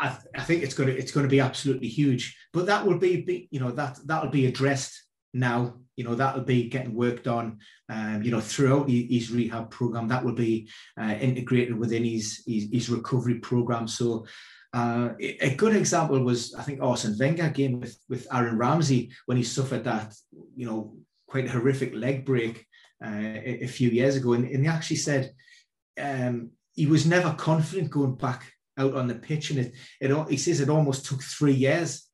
[0.00, 2.36] I, th- I, think it's going to it's going to be absolutely huge.
[2.52, 5.76] But that will be, be you know that that'll be addressed now.
[5.96, 7.58] You know that'll be getting worked on.
[7.88, 10.68] Um, you know throughout his rehab program, that will be
[11.00, 13.86] uh, integrated within his, his, his recovery program.
[13.86, 14.26] So.
[14.72, 19.36] Uh, a good example was I think Arsene Wenger game with with Aaron Ramsey when
[19.36, 20.14] he suffered that
[20.54, 20.94] you know
[21.26, 22.64] quite horrific leg break
[23.04, 25.32] uh, a, a, few years ago, and, and he actually said
[26.00, 30.36] um, he was never confident going back out on the pitch, and it, it he
[30.36, 32.06] says it almost took three years.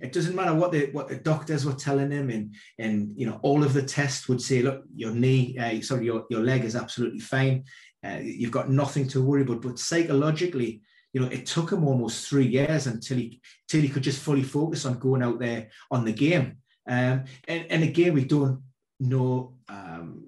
[0.00, 3.38] It doesn't matter what the what the doctors were telling him, and and you know
[3.42, 6.76] all of the tests would say, look, your knee, uh, sorry, your your leg is
[6.76, 7.64] absolutely fine.
[8.04, 9.62] Uh, you've got nothing to worry about.
[9.62, 14.02] But psychologically, you know, it took him almost three years until he till he could
[14.02, 16.56] just fully focus on going out there on the game.
[16.88, 18.60] Um, and, and again, we don't
[18.98, 20.24] know um,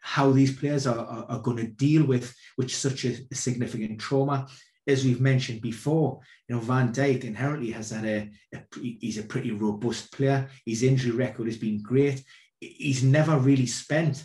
[0.00, 3.98] how these players are, are, are, going to deal with with such a, a significant
[3.98, 4.46] trauma
[4.86, 9.22] as we've mentioned before, you know, Van Dijk inherently has had a, a, he's a
[9.22, 10.48] pretty robust player.
[10.66, 12.22] His injury record has been great.
[12.60, 14.24] He's never really spent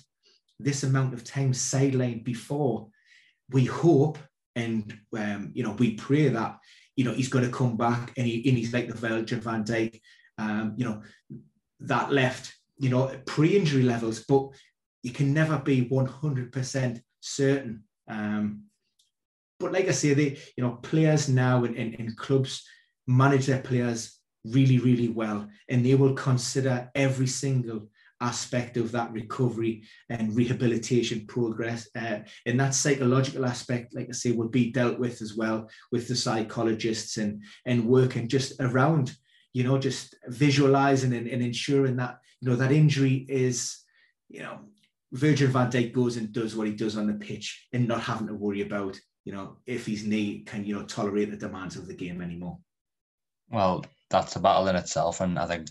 [0.59, 2.89] this amount of time sidelined before.
[3.49, 4.17] We hope
[4.55, 6.57] and um, you know we pray that
[6.95, 9.63] you know he's going to come back and, he, and he's like the Virgil Van
[9.63, 10.01] Dijk,
[10.37, 11.01] um, you know,
[11.79, 14.49] that left you know pre-injury levels, but
[15.03, 17.83] you can never be 100% certain.
[18.09, 18.63] Um,
[19.59, 22.65] but like I say, they you know players now in, in, in clubs
[23.07, 27.89] manage their players really really well, and they will consider every single
[28.21, 31.87] aspect of that recovery and rehabilitation progress.
[31.95, 36.07] Uh, and that psychological aspect, like I say, will be dealt with as well with
[36.07, 39.15] the psychologists and and working just around,
[39.53, 43.83] you know, just visualizing and, and ensuring that you know that injury is,
[44.29, 44.59] you know,
[45.11, 48.27] Virgil van Dijk goes and does what he does on the pitch and not having
[48.27, 51.85] to worry about, you know, if his knee can, you know, tolerate the demands of
[51.85, 52.57] the game anymore.
[53.51, 55.21] Well, that's a battle in itself.
[55.21, 55.67] And I think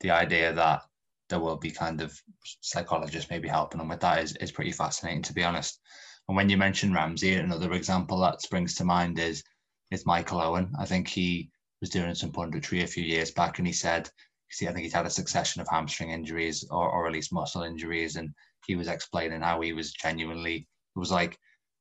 [0.00, 0.82] the idea that
[1.30, 2.14] there will be kind of
[2.60, 5.80] psychologists maybe helping them with that is, is pretty fascinating, to be honest.
[6.28, 9.42] And when you mention Ramsey, another example that springs to mind is
[9.90, 10.70] is Michael Owen.
[10.78, 14.10] I think he was doing some punditry a few years back, and he said,
[14.50, 17.62] see, I think he's had a succession of hamstring injuries or, or at least muscle
[17.62, 18.34] injuries, and
[18.66, 21.38] he was explaining how he was genuinely it was like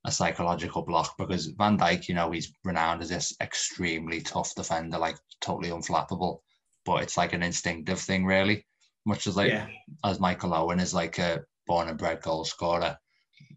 [0.08, 4.98] a psychological block because Van Dijk, you know, he's renowned as this extremely tough defender,
[4.98, 6.40] like totally unflappable.
[6.86, 8.66] But it's like an instinctive thing, really.
[9.06, 9.68] Much as like yeah.
[10.06, 12.98] as Michael Owen is like a born and bred goal scorer.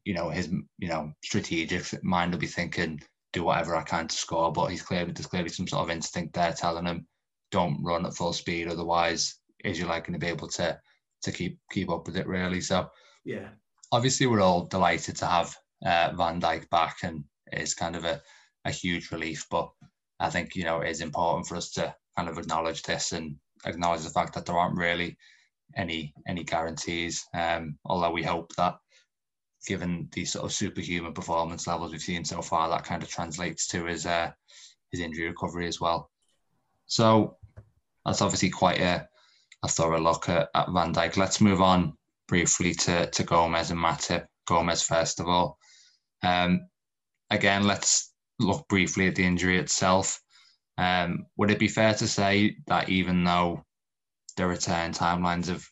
[0.04, 3.00] You know, his you know, strategic mind will be thinking,
[3.32, 6.34] do whatever I can to score, but he's clearly there's clearly some sort of instinct
[6.34, 7.06] there telling him,
[7.52, 10.76] don't run at full speed, otherwise is you like going to be able to
[11.22, 12.60] to keep keep up with it really.
[12.60, 12.90] So
[13.24, 13.50] yeah.
[13.92, 18.20] Obviously, we're all delighted to have uh, Van Dijk back, and it's kind of a,
[18.64, 19.46] a huge relief.
[19.50, 19.70] But
[20.18, 23.36] I think you know it is important for us to kind of acknowledge this and
[23.64, 25.16] acknowledge the fact that there aren't really
[25.76, 27.24] any any guarantees.
[27.34, 28.76] Um, although we hope that,
[29.66, 33.66] given the sort of superhuman performance levels we've seen so far, that kind of translates
[33.68, 34.30] to his uh,
[34.90, 36.10] his injury recovery as well.
[36.86, 37.36] So
[38.04, 39.08] that's obviously quite a,
[39.62, 41.16] a thorough look at, at Van Dijk.
[41.16, 41.96] Let's move on
[42.28, 44.26] briefly to, to Gomez and Matip.
[44.46, 45.58] Gomez, first of all.
[46.22, 46.68] Um,
[47.30, 50.20] again, let's look briefly at the injury itself.
[50.78, 53.64] Um, would it be fair to say that even though
[54.36, 55.66] the return timelines have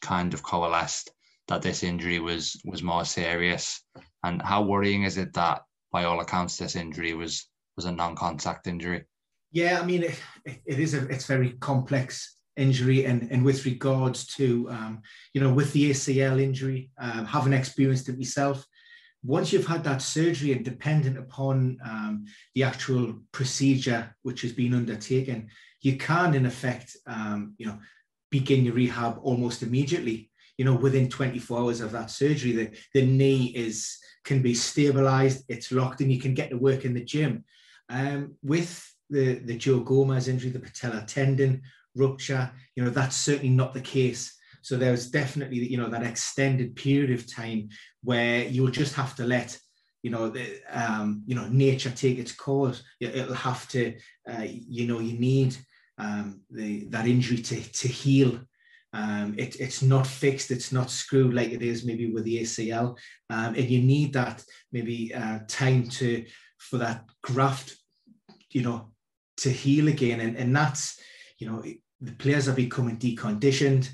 [0.00, 1.10] kind of coalesced,
[1.48, 3.82] that this injury was was more serious?
[4.22, 8.66] And how worrying is it that, by all accounts, this injury was was a non-contact
[8.66, 9.04] injury?
[9.50, 14.26] Yeah, I mean, it, it is a it's very complex injury and, and with regards
[14.26, 18.66] to, um, you know, with the ACL injury, um, having experienced it myself,
[19.24, 24.74] once you've had that surgery and dependent upon um, the actual procedure which has been
[24.74, 25.48] undertaken,
[25.80, 27.78] you can, in effect, um, you know,
[28.30, 30.30] begin your rehab almost immediately.
[30.58, 35.44] You know, within 24 hours of that surgery, the, the knee is can be stabilized,
[35.48, 37.44] it's locked, and you can get to work in the gym.
[37.88, 41.62] Um, with the, the Joe Gomez injury, the patella tendon,
[41.94, 42.50] rupture.
[42.76, 44.36] You know, that's certainly not the case.
[44.62, 47.68] So there's definitely, you know, that extended period of time
[48.02, 49.58] where you'll just have to let,
[50.02, 52.82] you know, the, um, you know, nature take its course.
[53.00, 53.96] It'll have to,
[54.28, 55.56] uh, you know, you need
[55.98, 58.40] um, the that injury to to heal.
[58.94, 62.98] Um, it, it's not fixed, it's not screwed like it is maybe with the ACL,
[63.30, 66.26] um, and you need that maybe uh, time to
[66.58, 67.74] for that graft,
[68.50, 68.92] you know,
[69.38, 71.00] to heal again, and and that's
[71.38, 71.62] you know
[72.00, 73.88] the players are becoming deconditioned.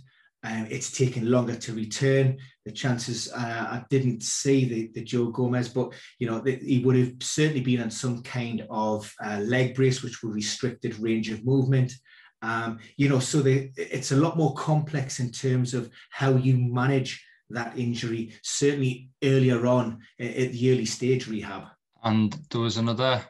[0.48, 2.38] Um, it's taken longer to return.
[2.64, 6.78] The chances, uh, I didn't see the, the Joe Gomez, but you know the, he
[6.84, 11.30] would have certainly been on some kind of uh, leg brace, which would restricted range
[11.30, 11.92] of movement.
[12.40, 16.56] Um, you know, so the, it's a lot more complex in terms of how you
[16.56, 18.32] manage that injury.
[18.42, 21.64] Certainly earlier on at the early stage rehab.
[22.04, 23.22] And there was another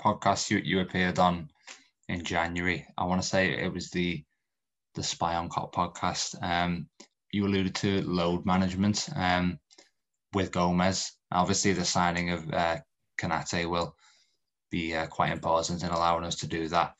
[0.00, 1.50] podcast you you appeared on
[2.08, 2.86] in January.
[2.96, 4.24] I want to say it was the
[4.94, 6.40] the Spion Kop podcast.
[6.42, 6.86] Um,
[7.30, 9.58] you alluded to load management um,
[10.32, 11.12] with Gomez.
[11.30, 12.78] Obviously, the signing of uh,
[13.20, 13.94] Konate will
[14.70, 16.94] be uh, quite important in allowing us to do that.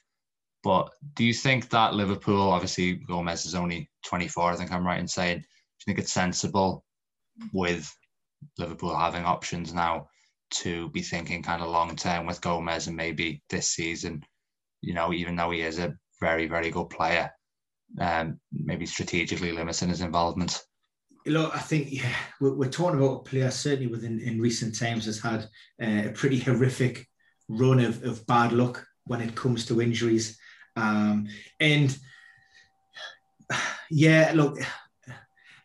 [0.63, 5.01] But do you think that Liverpool, obviously Gomez is only 24, I think I'm right
[5.01, 6.85] in saying, do you think it's sensible
[7.53, 7.93] with
[8.59, 10.09] Liverpool having options now
[10.51, 14.23] to be thinking kind of long term with Gomez and maybe this season
[14.83, 17.31] you know, even though he is a very, very good player,
[17.99, 20.63] um, maybe strategically limiting his involvement.
[21.27, 25.05] Look, I think yeah, we're, we're talking about a player certainly within in recent times
[25.07, 25.43] has had
[25.81, 27.07] uh, a pretty horrific
[27.49, 30.39] run of, of bad luck when it comes to injuries,
[30.77, 31.29] um,
[31.61, 31.97] and
[33.91, 34.59] yeah, look,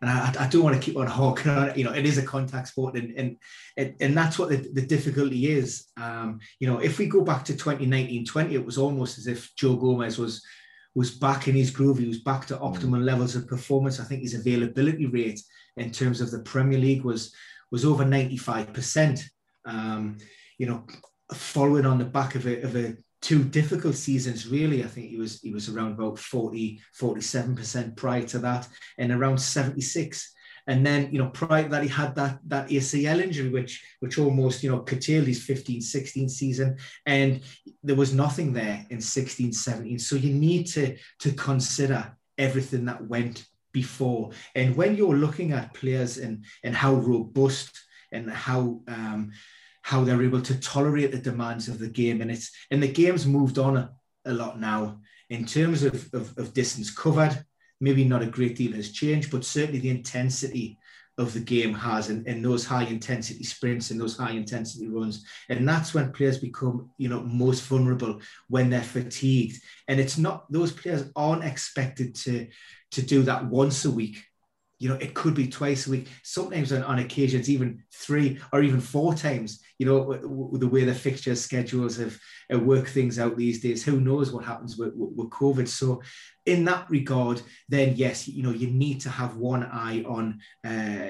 [0.02, 1.78] and I, I don't want to keep on hawking on it.
[1.78, 3.38] You know, it is a contact sport, and
[3.78, 5.86] and and that's what the, the difficulty is.
[5.98, 9.76] Um, you know, if we go back to 2019-20, it was almost as if Joe
[9.76, 10.44] Gomez was
[10.98, 12.00] was back in his groove.
[12.00, 12.62] He was back to mm.
[12.62, 14.00] optimal levels of performance.
[14.00, 15.40] I think his availability rate
[15.78, 17.36] in terms of the Premier League was
[17.70, 19.24] was over 95%.
[19.66, 20.18] Um,
[20.58, 20.88] you know,
[21.34, 25.18] following on the back of a, of a two difficult seasons really i think he
[25.18, 28.68] was he was around about 40 47% prior to that
[29.00, 30.34] and around 76
[30.68, 34.20] and then you know prior to that he had that that acl injury which which
[34.20, 37.42] almost you know curtailed his 15 16 season and
[37.84, 43.06] there was nothing there in 16 17 so you need to to consider everything that
[43.08, 47.80] went before and when you're looking at players and and how robust
[48.12, 49.32] and how um,
[49.88, 52.20] how they're able to tolerate the demands of the game.
[52.22, 53.92] And it's and the game's moved on a,
[54.26, 55.00] a lot now
[55.30, 57.46] in terms of, of, of, distance covered.
[57.80, 60.80] Maybe not a great deal has changed, but certainly the intensity
[61.18, 65.26] of the game has and, those high intensity sprints and those high intensity runs.
[65.50, 69.60] And that's when players become, you know, most vulnerable when they're fatigued.
[69.88, 72.48] And it's not those players aren't expected to
[72.92, 74.24] to do that once a week
[74.80, 78.62] you know, it could be twice a week, sometimes on, on occasions, even three or
[78.62, 82.18] even four times, you know, w- w- the way the fixture schedules have
[82.54, 83.84] uh, worked things out these days.
[83.84, 85.68] Who knows what happens with, with, with, COVID?
[85.68, 86.02] So,
[86.46, 91.10] in that regard, then yes, you know, you need to have one eye on uh,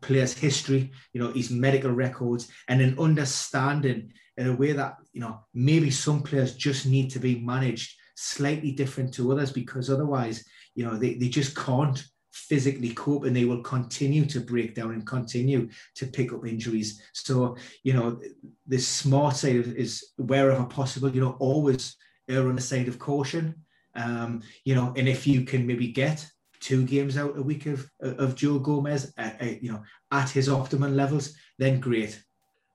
[0.00, 5.20] players' history, you know, his medical records, and an understanding in a way that, you
[5.20, 10.44] know, maybe some players just need to be managed slightly different to others because otherwise,
[10.74, 14.92] you know, they, they just can't physically cope and they will continue to break down
[14.92, 17.00] and continue to pick up injuries.
[17.12, 18.20] So, you know,
[18.66, 21.96] the smart side is wherever possible, you know, always
[22.28, 23.54] err on the side of caution.
[23.94, 26.26] Um, you know, and if you can maybe get
[26.58, 29.12] two games out a week of of Joe Gomez,
[29.60, 32.20] you know, at his optimum levels, then great.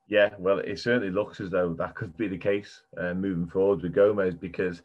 [0.08, 3.82] Yeah, well, it certainly looks as though that could be the case uh, moving forward
[3.82, 4.82] with Gomez because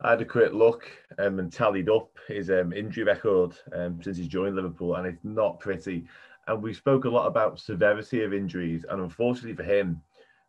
[0.00, 0.88] I had a quick look
[1.18, 5.24] um, and tallied up his um, injury record um, since he's joined Liverpool, and it's
[5.24, 6.04] not pretty.
[6.46, 10.00] And we spoke a lot about severity of injuries, and unfortunately for him,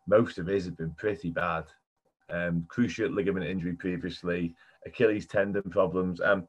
[0.06, 1.64] most of his have been pretty bad.
[2.30, 4.54] Um, cruciate ligament injury previously,
[4.86, 6.20] Achilles tendon problems.
[6.20, 6.46] Um,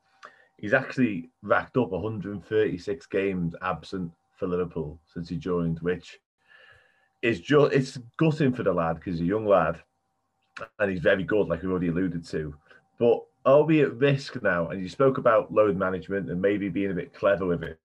[0.57, 6.19] he's actually racked up 136 games absent for Liverpool since he joined, which
[7.23, 9.81] is just it's gutting for the lad because he's a young lad
[10.77, 12.53] and he's very good, like we've already alluded to.
[13.01, 14.67] But are we at risk now?
[14.67, 17.79] And you spoke about load management and maybe being a bit clever with it.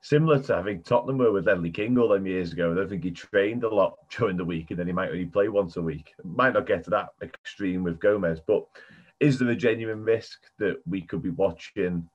[0.00, 2.72] Similar to having Tottenham were with Ledley King all them years ago.
[2.72, 5.26] I don't think he trained a lot during the week and then he might only
[5.26, 6.14] play once a week.
[6.24, 8.66] Might not get to that extreme with Gomez, but
[9.20, 12.08] is there a genuine risk that we could be watching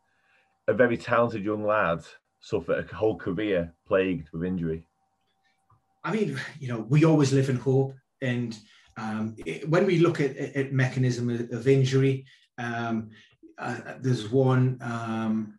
[0.68, 2.04] a very talented young lad
[2.42, 4.86] suffer a whole career plagued with injury?
[6.04, 7.96] I mean, you know, we always live in hope.
[8.22, 8.58] And
[8.98, 12.26] um, it, when we look at, at mechanism of, of injury,
[12.58, 13.10] um,
[13.58, 14.78] uh, there's one.
[14.82, 15.58] Um,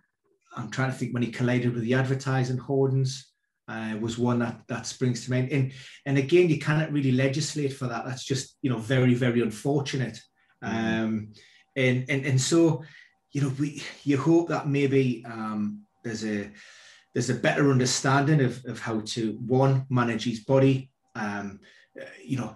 [0.56, 3.32] I'm trying to think when he collided with the advertising hoardings.
[3.68, 5.72] Uh, was one that that springs to mind, and
[6.06, 8.04] and again, you cannot really legislate for that.
[8.06, 10.20] That's just you know very very unfortunate,
[10.64, 11.04] mm-hmm.
[11.04, 11.32] um,
[11.74, 12.84] and and and so
[13.32, 16.48] you know we you hope that maybe um, there's a
[17.12, 21.58] there's a better understanding of, of how to one manage his body um,
[22.24, 22.54] you know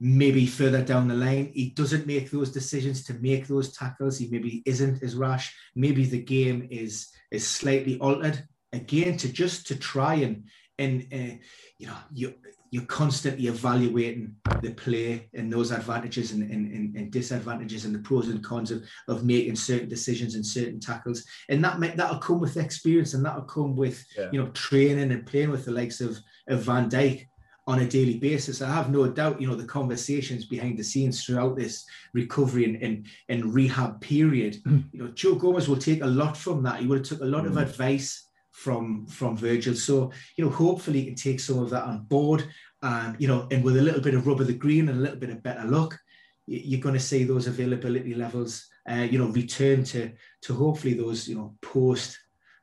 [0.00, 4.18] maybe further down the line he doesn't make those decisions to make those tackles.
[4.18, 5.54] He maybe isn't as rash.
[5.74, 8.44] Maybe the game is is slightly altered.
[8.72, 10.44] Again to just to try and
[10.78, 11.36] and uh,
[11.78, 12.34] you know you
[12.70, 18.28] you're constantly evaluating the play and those advantages and, and, and, disadvantages and the pros
[18.28, 21.24] and cons of, of making certain decisions and certain tackles.
[21.48, 24.28] And that that'll come with experience and that'll come with yeah.
[24.32, 26.18] you know training and playing with the likes of,
[26.48, 27.26] of Van Dijk
[27.68, 28.62] on a daily basis.
[28.62, 32.82] I have no doubt, you know, the conversations behind the scenes throughout this recovery and,
[32.82, 34.84] and, and rehab period, mm.
[34.90, 36.80] you know, Joe Gomez will take a lot from that.
[36.80, 37.48] He would have took a lot mm.
[37.48, 39.74] of advice from from Virgil.
[39.74, 42.48] So, you know, hopefully he can take some of that on board.
[42.82, 45.02] And, you know, and with a little bit of rub of the green and a
[45.02, 45.98] little bit of better luck,
[46.46, 50.10] you're going to see those availability levels, uh, you know, return to
[50.44, 52.18] to hopefully those, you know, post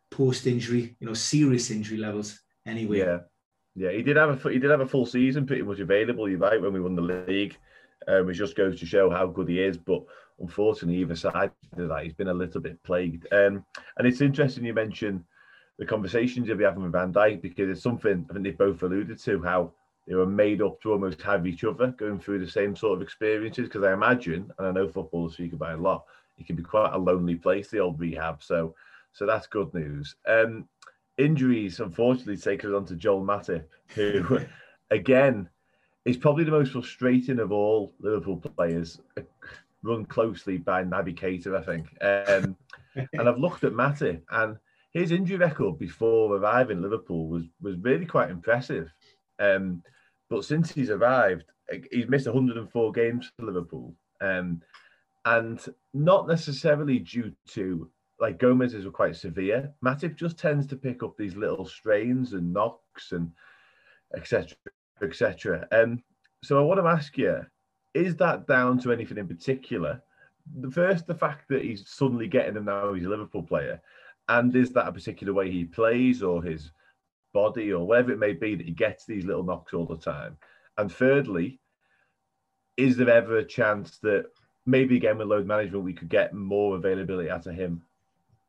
[0.10, 2.99] post injury, you know, serious injury levels anyway.
[2.99, 3.20] Yeah.
[3.76, 6.30] Yeah, he did have a he did have a full season pretty much available.
[6.30, 7.57] You're right when we won the league,
[8.07, 9.78] um, it just goes to show how good he is.
[9.78, 10.03] But
[10.39, 13.28] unfortunately, either side of that, he's been a little bit plagued.
[13.34, 13.65] Um,
[13.97, 15.23] and it's interesting you mentioned
[15.78, 18.82] the conversations you'll be having with Van Dijk because it's something I think they both
[18.82, 19.73] alluded to how
[20.07, 23.01] they were made up to almost have each other going through the same sort of
[23.01, 23.67] experiences.
[23.67, 26.05] Because I imagine, and I know footballers speak about a lot,
[26.38, 28.41] it can be quite a lonely place, the old rehab.
[28.41, 28.76] So,
[29.11, 30.15] so that's good news.
[30.28, 30.67] Um,
[31.18, 34.39] injuries unfortunately take us on to Joel Matip, who
[34.91, 35.49] again
[36.05, 38.99] is probably the most frustrating of all Liverpool players,
[39.84, 41.88] run closely by Naby Keita, I think.
[42.01, 42.55] Um,
[43.13, 44.57] and I've looked at Matip and
[44.91, 48.91] his injury record before arriving Liverpool was was really quite impressive.
[49.39, 49.84] Um,
[50.30, 51.45] but since he's arrived,
[51.91, 53.93] he's missed 104 games for Liverpool.
[54.22, 54.61] Um,
[55.26, 55.59] and
[55.93, 57.89] not necessarily due to
[58.20, 59.74] like Gomez's were quite severe.
[59.84, 63.32] Matip just tends to pick up these little strains and knocks and
[64.16, 64.55] etc.
[65.01, 65.68] etc.
[65.72, 66.01] Um,
[66.43, 67.45] so I want to ask you,
[67.93, 70.01] is that down to anything in particular?
[70.59, 73.82] The first, the fact that he's suddenly getting them now, he's a Liverpool player,
[74.30, 76.72] and is that a particular way he plays or his
[77.34, 80.38] body or whatever it may be that he gets these little knocks all the time?
[80.78, 81.59] And thirdly,
[82.78, 84.26] is there ever a chance that
[84.66, 87.82] maybe again with load management we could get more availability out of him?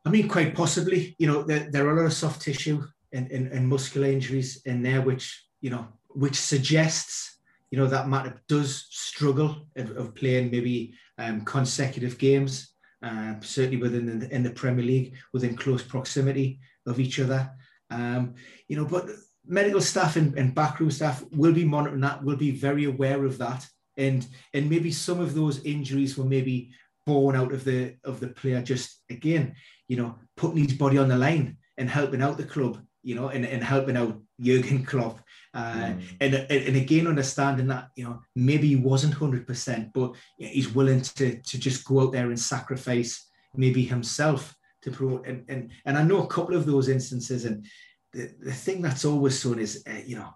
[0.06, 1.16] I mean, quite possibly.
[1.18, 4.62] You know, there, there are a lot of soft tissue and, and, and muscular injuries
[4.64, 7.40] in there, which you know, which suggests
[7.72, 13.78] you know that Matip does struggle of, of playing maybe um, consecutive games, uh, certainly
[13.78, 17.50] within the, in the Premier League, within close proximity of each other.
[17.90, 18.34] Um,
[18.68, 19.08] you know, but
[19.44, 23.38] medical staff and, and backroom staff will be monitoring that, will be very aware of
[23.38, 26.70] that, and and maybe some of those injuries were maybe
[27.06, 29.54] born out of the of the player just again,
[29.88, 33.28] you know, putting his body on the line and helping out the club, you know,
[33.28, 35.20] and, and helping out Jurgen Klopp.
[35.54, 36.02] Uh, mm.
[36.20, 41.40] and, and again, understanding that, you know, maybe he wasn't 100%, but he's willing to,
[41.40, 45.26] to just go out there and sacrifice maybe himself to promote.
[45.26, 47.44] And, and, and I know a couple of those instances.
[47.46, 47.64] And
[48.12, 50.28] the, the thing that's always shown is, uh, you know,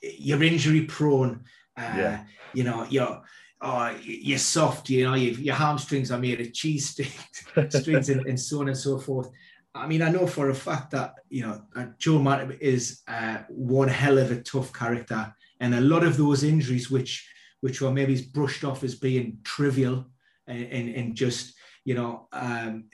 [0.00, 1.44] you're injury prone.
[1.76, 2.24] Uh, yeah.
[2.54, 3.22] You know, you're
[3.60, 7.44] oh, you're soft, you know, your hamstrings are made of cheese sticks,
[7.80, 9.30] strings and, and, so on and so forth.
[9.74, 13.38] I mean, I know for a fact that, you know, uh, Joe Matip is uh,
[13.48, 15.34] one hell of a tough character.
[15.60, 17.28] And a lot of those injuries, which
[17.60, 20.06] which were maybe brushed off as being trivial
[20.46, 21.54] and, and, and just,
[21.84, 22.84] you know, um,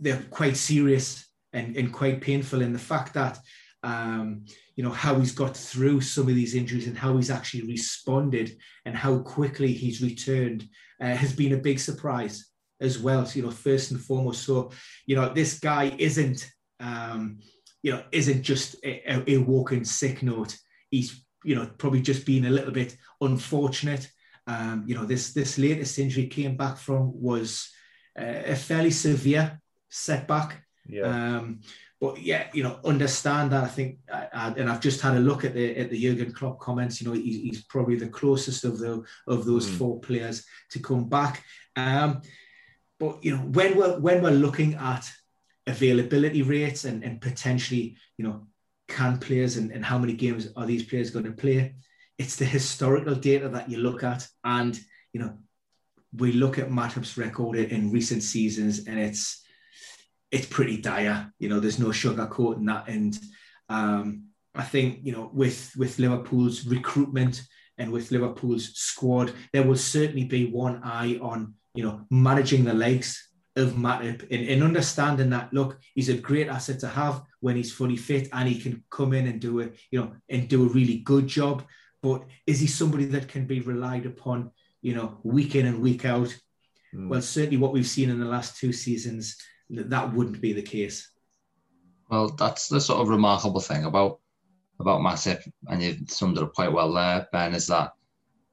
[0.00, 2.62] they're quite serious and, and quite painful.
[2.62, 3.38] And the fact that,
[3.82, 4.46] um,
[4.76, 8.56] you know how he's got through some of these injuries and how he's actually responded
[8.84, 10.68] and how quickly he's returned
[11.00, 12.50] uh, has been a big surprise
[12.80, 13.24] as well.
[13.26, 14.44] So, you know, first and foremost.
[14.44, 14.70] So,
[15.06, 16.50] you know, this guy isn't,
[16.80, 17.38] um,
[17.82, 20.56] you know, isn't just a, a walking sick note.
[20.90, 24.10] He's, you know, probably just been a little bit unfortunate.
[24.46, 27.70] Um, you know, this this latest injury came back from was
[28.18, 30.62] uh, a fairly severe setback.
[30.86, 31.04] Yeah.
[31.36, 31.60] Um,
[32.00, 33.64] but yeah, you know, understand that.
[33.64, 36.60] I think, I, and I've just had a look at the at the Jurgen Klopp
[36.60, 37.00] comments.
[37.00, 39.78] You know, he, he's probably the closest of the of those mm.
[39.78, 41.42] four players to come back.
[41.76, 42.22] Um,
[42.98, 45.08] but you know, when we're when we're looking at
[45.66, 48.46] availability rates and, and potentially, you know,
[48.88, 51.74] can players and, and how many games are these players going to play?
[52.18, 54.78] It's the historical data that you look at, and
[55.12, 55.38] you know,
[56.16, 59.43] we look at Matip's record in recent seasons, and it's
[60.34, 61.32] it's pretty dire.
[61.38, 62.88] You know, there's no sugarcoating that.
[62.88, 63.16] And
[63.68, 64.24] um,
[64.54, 67.42] I think you know, with with Liverpool's recruitment
[67.78, 72.74] and with Liverpool's squad, there will certainly be one eye on you know managing the
[72.74, 77.54] legs of Matip and, and understanding that look, he's a great asset to have when
[77.54, 80.64] he's fully fit and he can come in and do it, you know, and do
[80.64, 81.62] a really good job.
[82.02, 84.50] But is he somebody that can be relied upon,
[84.82, 86.36] you know, week in and week out?
[86.92, 87.08] Mm.
[87.08, 89.36] Well, certainly what we've seen in the last two seasons
[89.70, 91.10] that wouldn't be the case.
[92.10, 94.20] Well, that's the sort of remarkable thing about
[94.80, 97.92] about Matip, and you summed it up quite well there, Ben, is that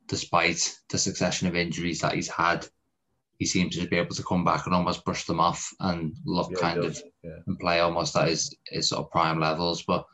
[0.08, 2.68] despite the succession of injuries that he's had,
[3.40, 6.52] he seems to be able to come back and almost brush them off and look
[6.52, 7.38] yeah, kind of yeah.
[7.48, 9.84] and play almost at his, his sort of prime levels.
[9.84, 10.06] But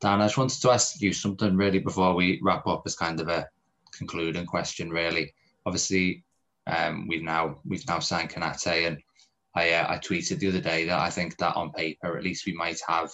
[0.00, 3.18] Dan, I just wanted to ask you something really before we wrap up as kind
[3.18, 3.48] of a
[3.92, 5.34] concluding question, really.
[5.66, 6.22] Obviously,
[6.66, 8.98] um, we've now we've now signed Konate and
[9.54, 12.46] I uh, I tweeted the other day that I think that on paper at least
[12.46, 13.10] we might have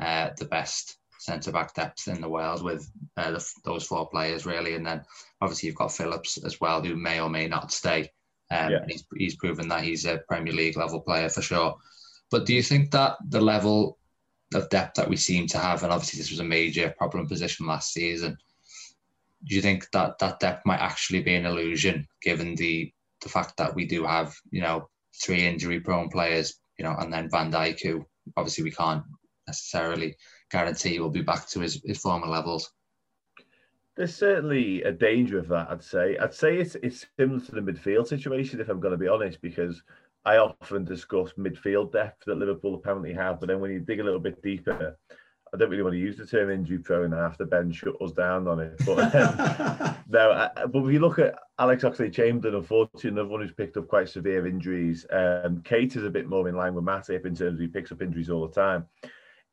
[0.00, 4.46] uh, the best centre back depth in the world with uh, the, those four players
[4.46, 5.02] really, and then
[5.40, 8.10] obviously you've got Phillips as well who may or may not stay.
[8.50, 8.84] Um, yeah.
[8.88, 11.76] he's he's proven that he's a Premier League level player for sure.
[12.30, 13.98] But do you think that the level
[14.54, 17.66] of depth that we seem to have, and obviously this was a major problem position
[17.66, 18.36] last season,
[19.44, 23.56] do you think that that depth might actually be an illusion given the the fact
[23.56, 24.88] that we do have you know
[25.22, 28.06] three injury prone players, you know, and then Van Dijk, who
[28.36, 29.02] obviously we can't
[29.46, 30.16] necessarily
[30.50, 32.70] guarantee will be back to his, his former levels.
[33.96, 36.18] There's certainly a danger of that, I'd say.
[36.18, 39.40] I'd say it's it's similar to the midfield situation, if I'm going to be honest,
[39.40, 39.82] because
[40.26, 44.04] I often discuss midfield depth that Liverpool apparently have, but then when you dig a
[44.04, 44.98] little bit deeper,
[45.56, 48.46] I don't really want to use the term injury prone after Ben shut us down
[48.46, 48.74] on it.
[48.84, 53.40] But um, no, I, but if you look at Alex Oxlade Chamberlain, unfortunately, another one
[53.40, 55.06] who's picked up quite severe injuries.
[55.10, 57.90] Um, Keita is a bit more in line with Matip in terms of he picks
[57.90, 58.86] up injuries all the time.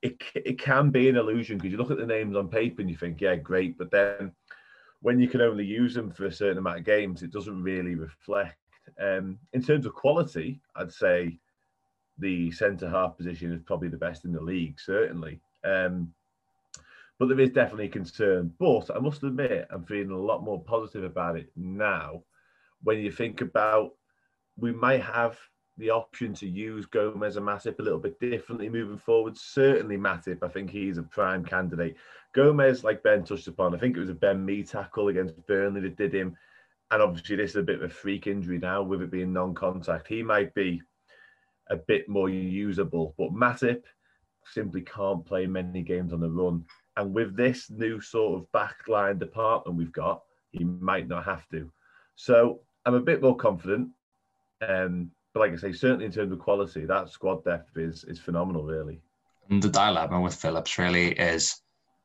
[0.01, 2.89] It, it can be an illusion because you look at the names on paper and
[2.89, 3.77] you think, yeah, great.
[3.77, 4.33] But then
[5.01, 7.95] when you can only use them for a certain amount of games, it doesn't really
[7.95, 8.57] reflect.
[8.99, 11.39] Um, in terms of quality, I'd say
[12.17, 15.39] the centre half position is probably the best in the league, certainly.
[15.63, 16.13] Um,
[17.19, 18.53] but there is definitely concern.
[18.59, 22.23] But I must admit, I'm feeling a lot more positive about it now.
[22.83, 23.93] When you think about,
[24.57, 25.37] we might have
[25.77, 29.37] the option to use Gomez and Matip a little bit differently moving forward.
[29.37, 31.95] Certainly, Matip, I think he's a prime candidate.
[32.33, 35.81] Gomez, like Ben touched upon, I think it was a Ben Mee tackle against Burnley
[35.81, 36.35] that did him.
[36.91, 39.53] And obviously, this is a bit of a freak injury now with it being non
[39.53, 40.07] contact.
[40.07, 40.81] He might be
[41.69, 43.83] a bit more usable, but Matip
[44.51, 46.63] simply can't play many games on the run.
[46.97, 51.71] And with this new sort of backline department we've got, he might not have to.
[52.15, 53.89] So I'm a bit more confident.
[54.67, 58.19] Um, but like I say, certainly in terms of quality, that squad depth is is
[58.19, 59.01] phenomenal, really.
[59.49, 61.61] And the dilemma with Phillips really is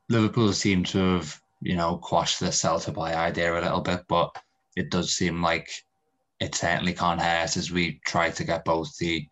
[0.08, 4.04] Liverpool seem to have, you know, quashed the sell to buy idea a little bit,
[4.08, 4.34] but
[4.76, 5.70] it does seem like
[6.40, 9.26] it certainly can't hurt as we try to get both the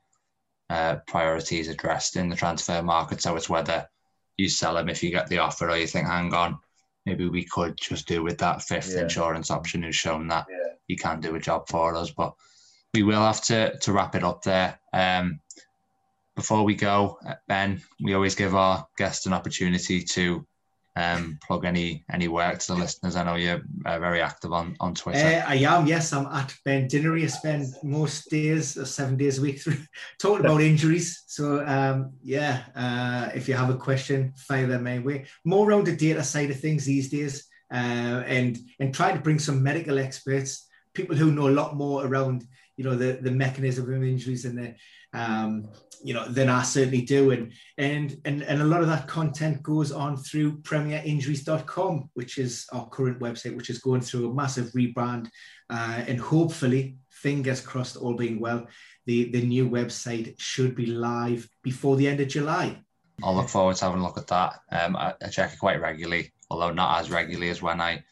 [0.71, 3.23] uh, priorities addressed in the transfer market.
[3.23, 3.89] So it's whether
[4.37, 6.59] you sell him if you get the offer or you think, hang on,
[7.05, 9.03] maybe we could just do with that fifth yeah.
[9.03, 10.75] insurance option who's shown that yeah.
[10.89, 12.11] he can do a job for us.
[12.11, 12.35] But
[12.93, 14.79] we will have to to wrap it up there.
[14.93, 15.41] Um,
[16.35, 20.47] before we go, uh, Ben, we always give our guests an opportunity to
[20.97, 23.17] um, plug any any work to the listeners.
[23.17, 25.19] I know you're uh, very active on on Twitter.
[25.19, 26.13] Uh, I am, yes.
[26.13, 27.25] I'm at Ben Dinnery.
[27.25, 29.61] I spend most days, uh, seven days a week,
[30.19, 31.25] talking about injuries.
[31.27, 35.27] So um, yeah, uh, if you have a question, fire them my way.
[35.45, 39.39] More around the data side of things these days, uh, and and trying to bring
[39.39, 43.85] some medical experts, people who know a lot more around you know the the mechanism
[43.93, 44.75] of injuries and the
[45.17, 45.69] um,
[46.05, 49.63] you know than I certainly do and and and and a lot of that content
[49.63, 54.71] goes on through premierinjuries.com which is our current website which is going through a massive
[54.73, 55.29] rebrand
[55.71, 58.67] uh, and hopefully fingers crossed all being well
[59.07, 62.79] the the new website should be live before the end of July
[63.23, 65.81] I'll look forward to having a look at that um, I, I check it quite
[65.81, 68.05] regularly although not as regularly as when I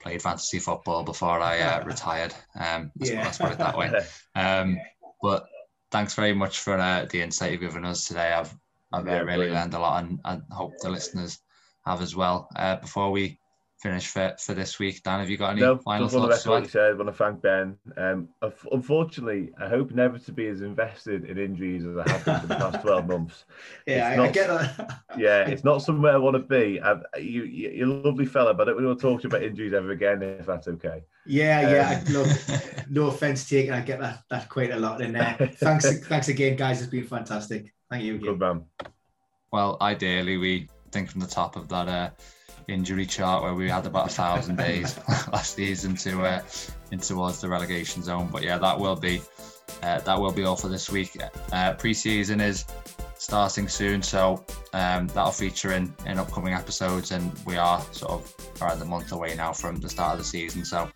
[0.00, 2.34] played fantasy football before I uh, retired.
[2.58, 3.24] Um, let's, yeah.
[3.24, 3.90] let's put it that way.
[4.34, 4.78] Um,
[5.22, 5.46] but
[5.94, 8.32] thanks very much for uh, the insight you've given us today.
[8.32, 8.52] I've
[8.92, 9.54] I've yeah, really brilliant.
[9.54, 11.38] learned a lot, and I hope the listeners
[11.86, 12.48] have as well.
[12.56, 13.38] Uh, before we
[13.84, 15.02] finish for, for this week.
[15.02, 16.42] Dan, have you got any no, final just thoughts?
[16.42, 16.92] to what you said.
[16.92, 17.76] I want to thank Ben.
[17.98, 18.28] Um,
[18.72, 22.46] unfortunately, I hope never to be as invested in injuries as I have been for
[22.46, 23.44] the past 12 months.
[23.86, 25.00] Yeah, I, not, I, get that.
[25.18, 26.80] yeah, it's not somewhere I want to be.
[26.80, 29.42] I've, you, you're a lovely fella, but I don't want to talk to you about
[29.42, 31.04] injuries ever again, if that's okay.
[31.26, 32.02] Yeah, yeah.
[32.06, 32.28] Um, look,
[32.90, 33.74] no offense taken.
[33.74, 35.02] I get that that quite a lot.
[35.02, 36.80] And uh, thanks, thanks again, guys.
[36.80, 37.74] It's been fantastic.
[37.90, 38.26] Thank you again.
[38.26, 38.64] Good man.
[39.52, 42.10] Well, ideally, we think from the top of that uh,
[42.68, 44.98] injury chart where we had about a thousand days
[45.32, 46.42] last season to uh,
[46.90, 48.28] in towards the relegation zone.
[48.30, 49.22] But yeah, that will be
[49.82, 51.16] uh, that will be all for this week.
[51.52, 52.64] Uh, pre-season is
[53.18, 58.62] starting soon, so um, that'll feature in in upcoming episodes, and we are sort of
[58.62, 60.64] around a month away now from the start of the season.
[60.64, 60.88] So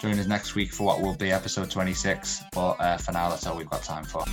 [0.00, 2.42] join us next week for what will be episode 26.
[2.52, 4.24] But uh, for now, that's all we've got time for.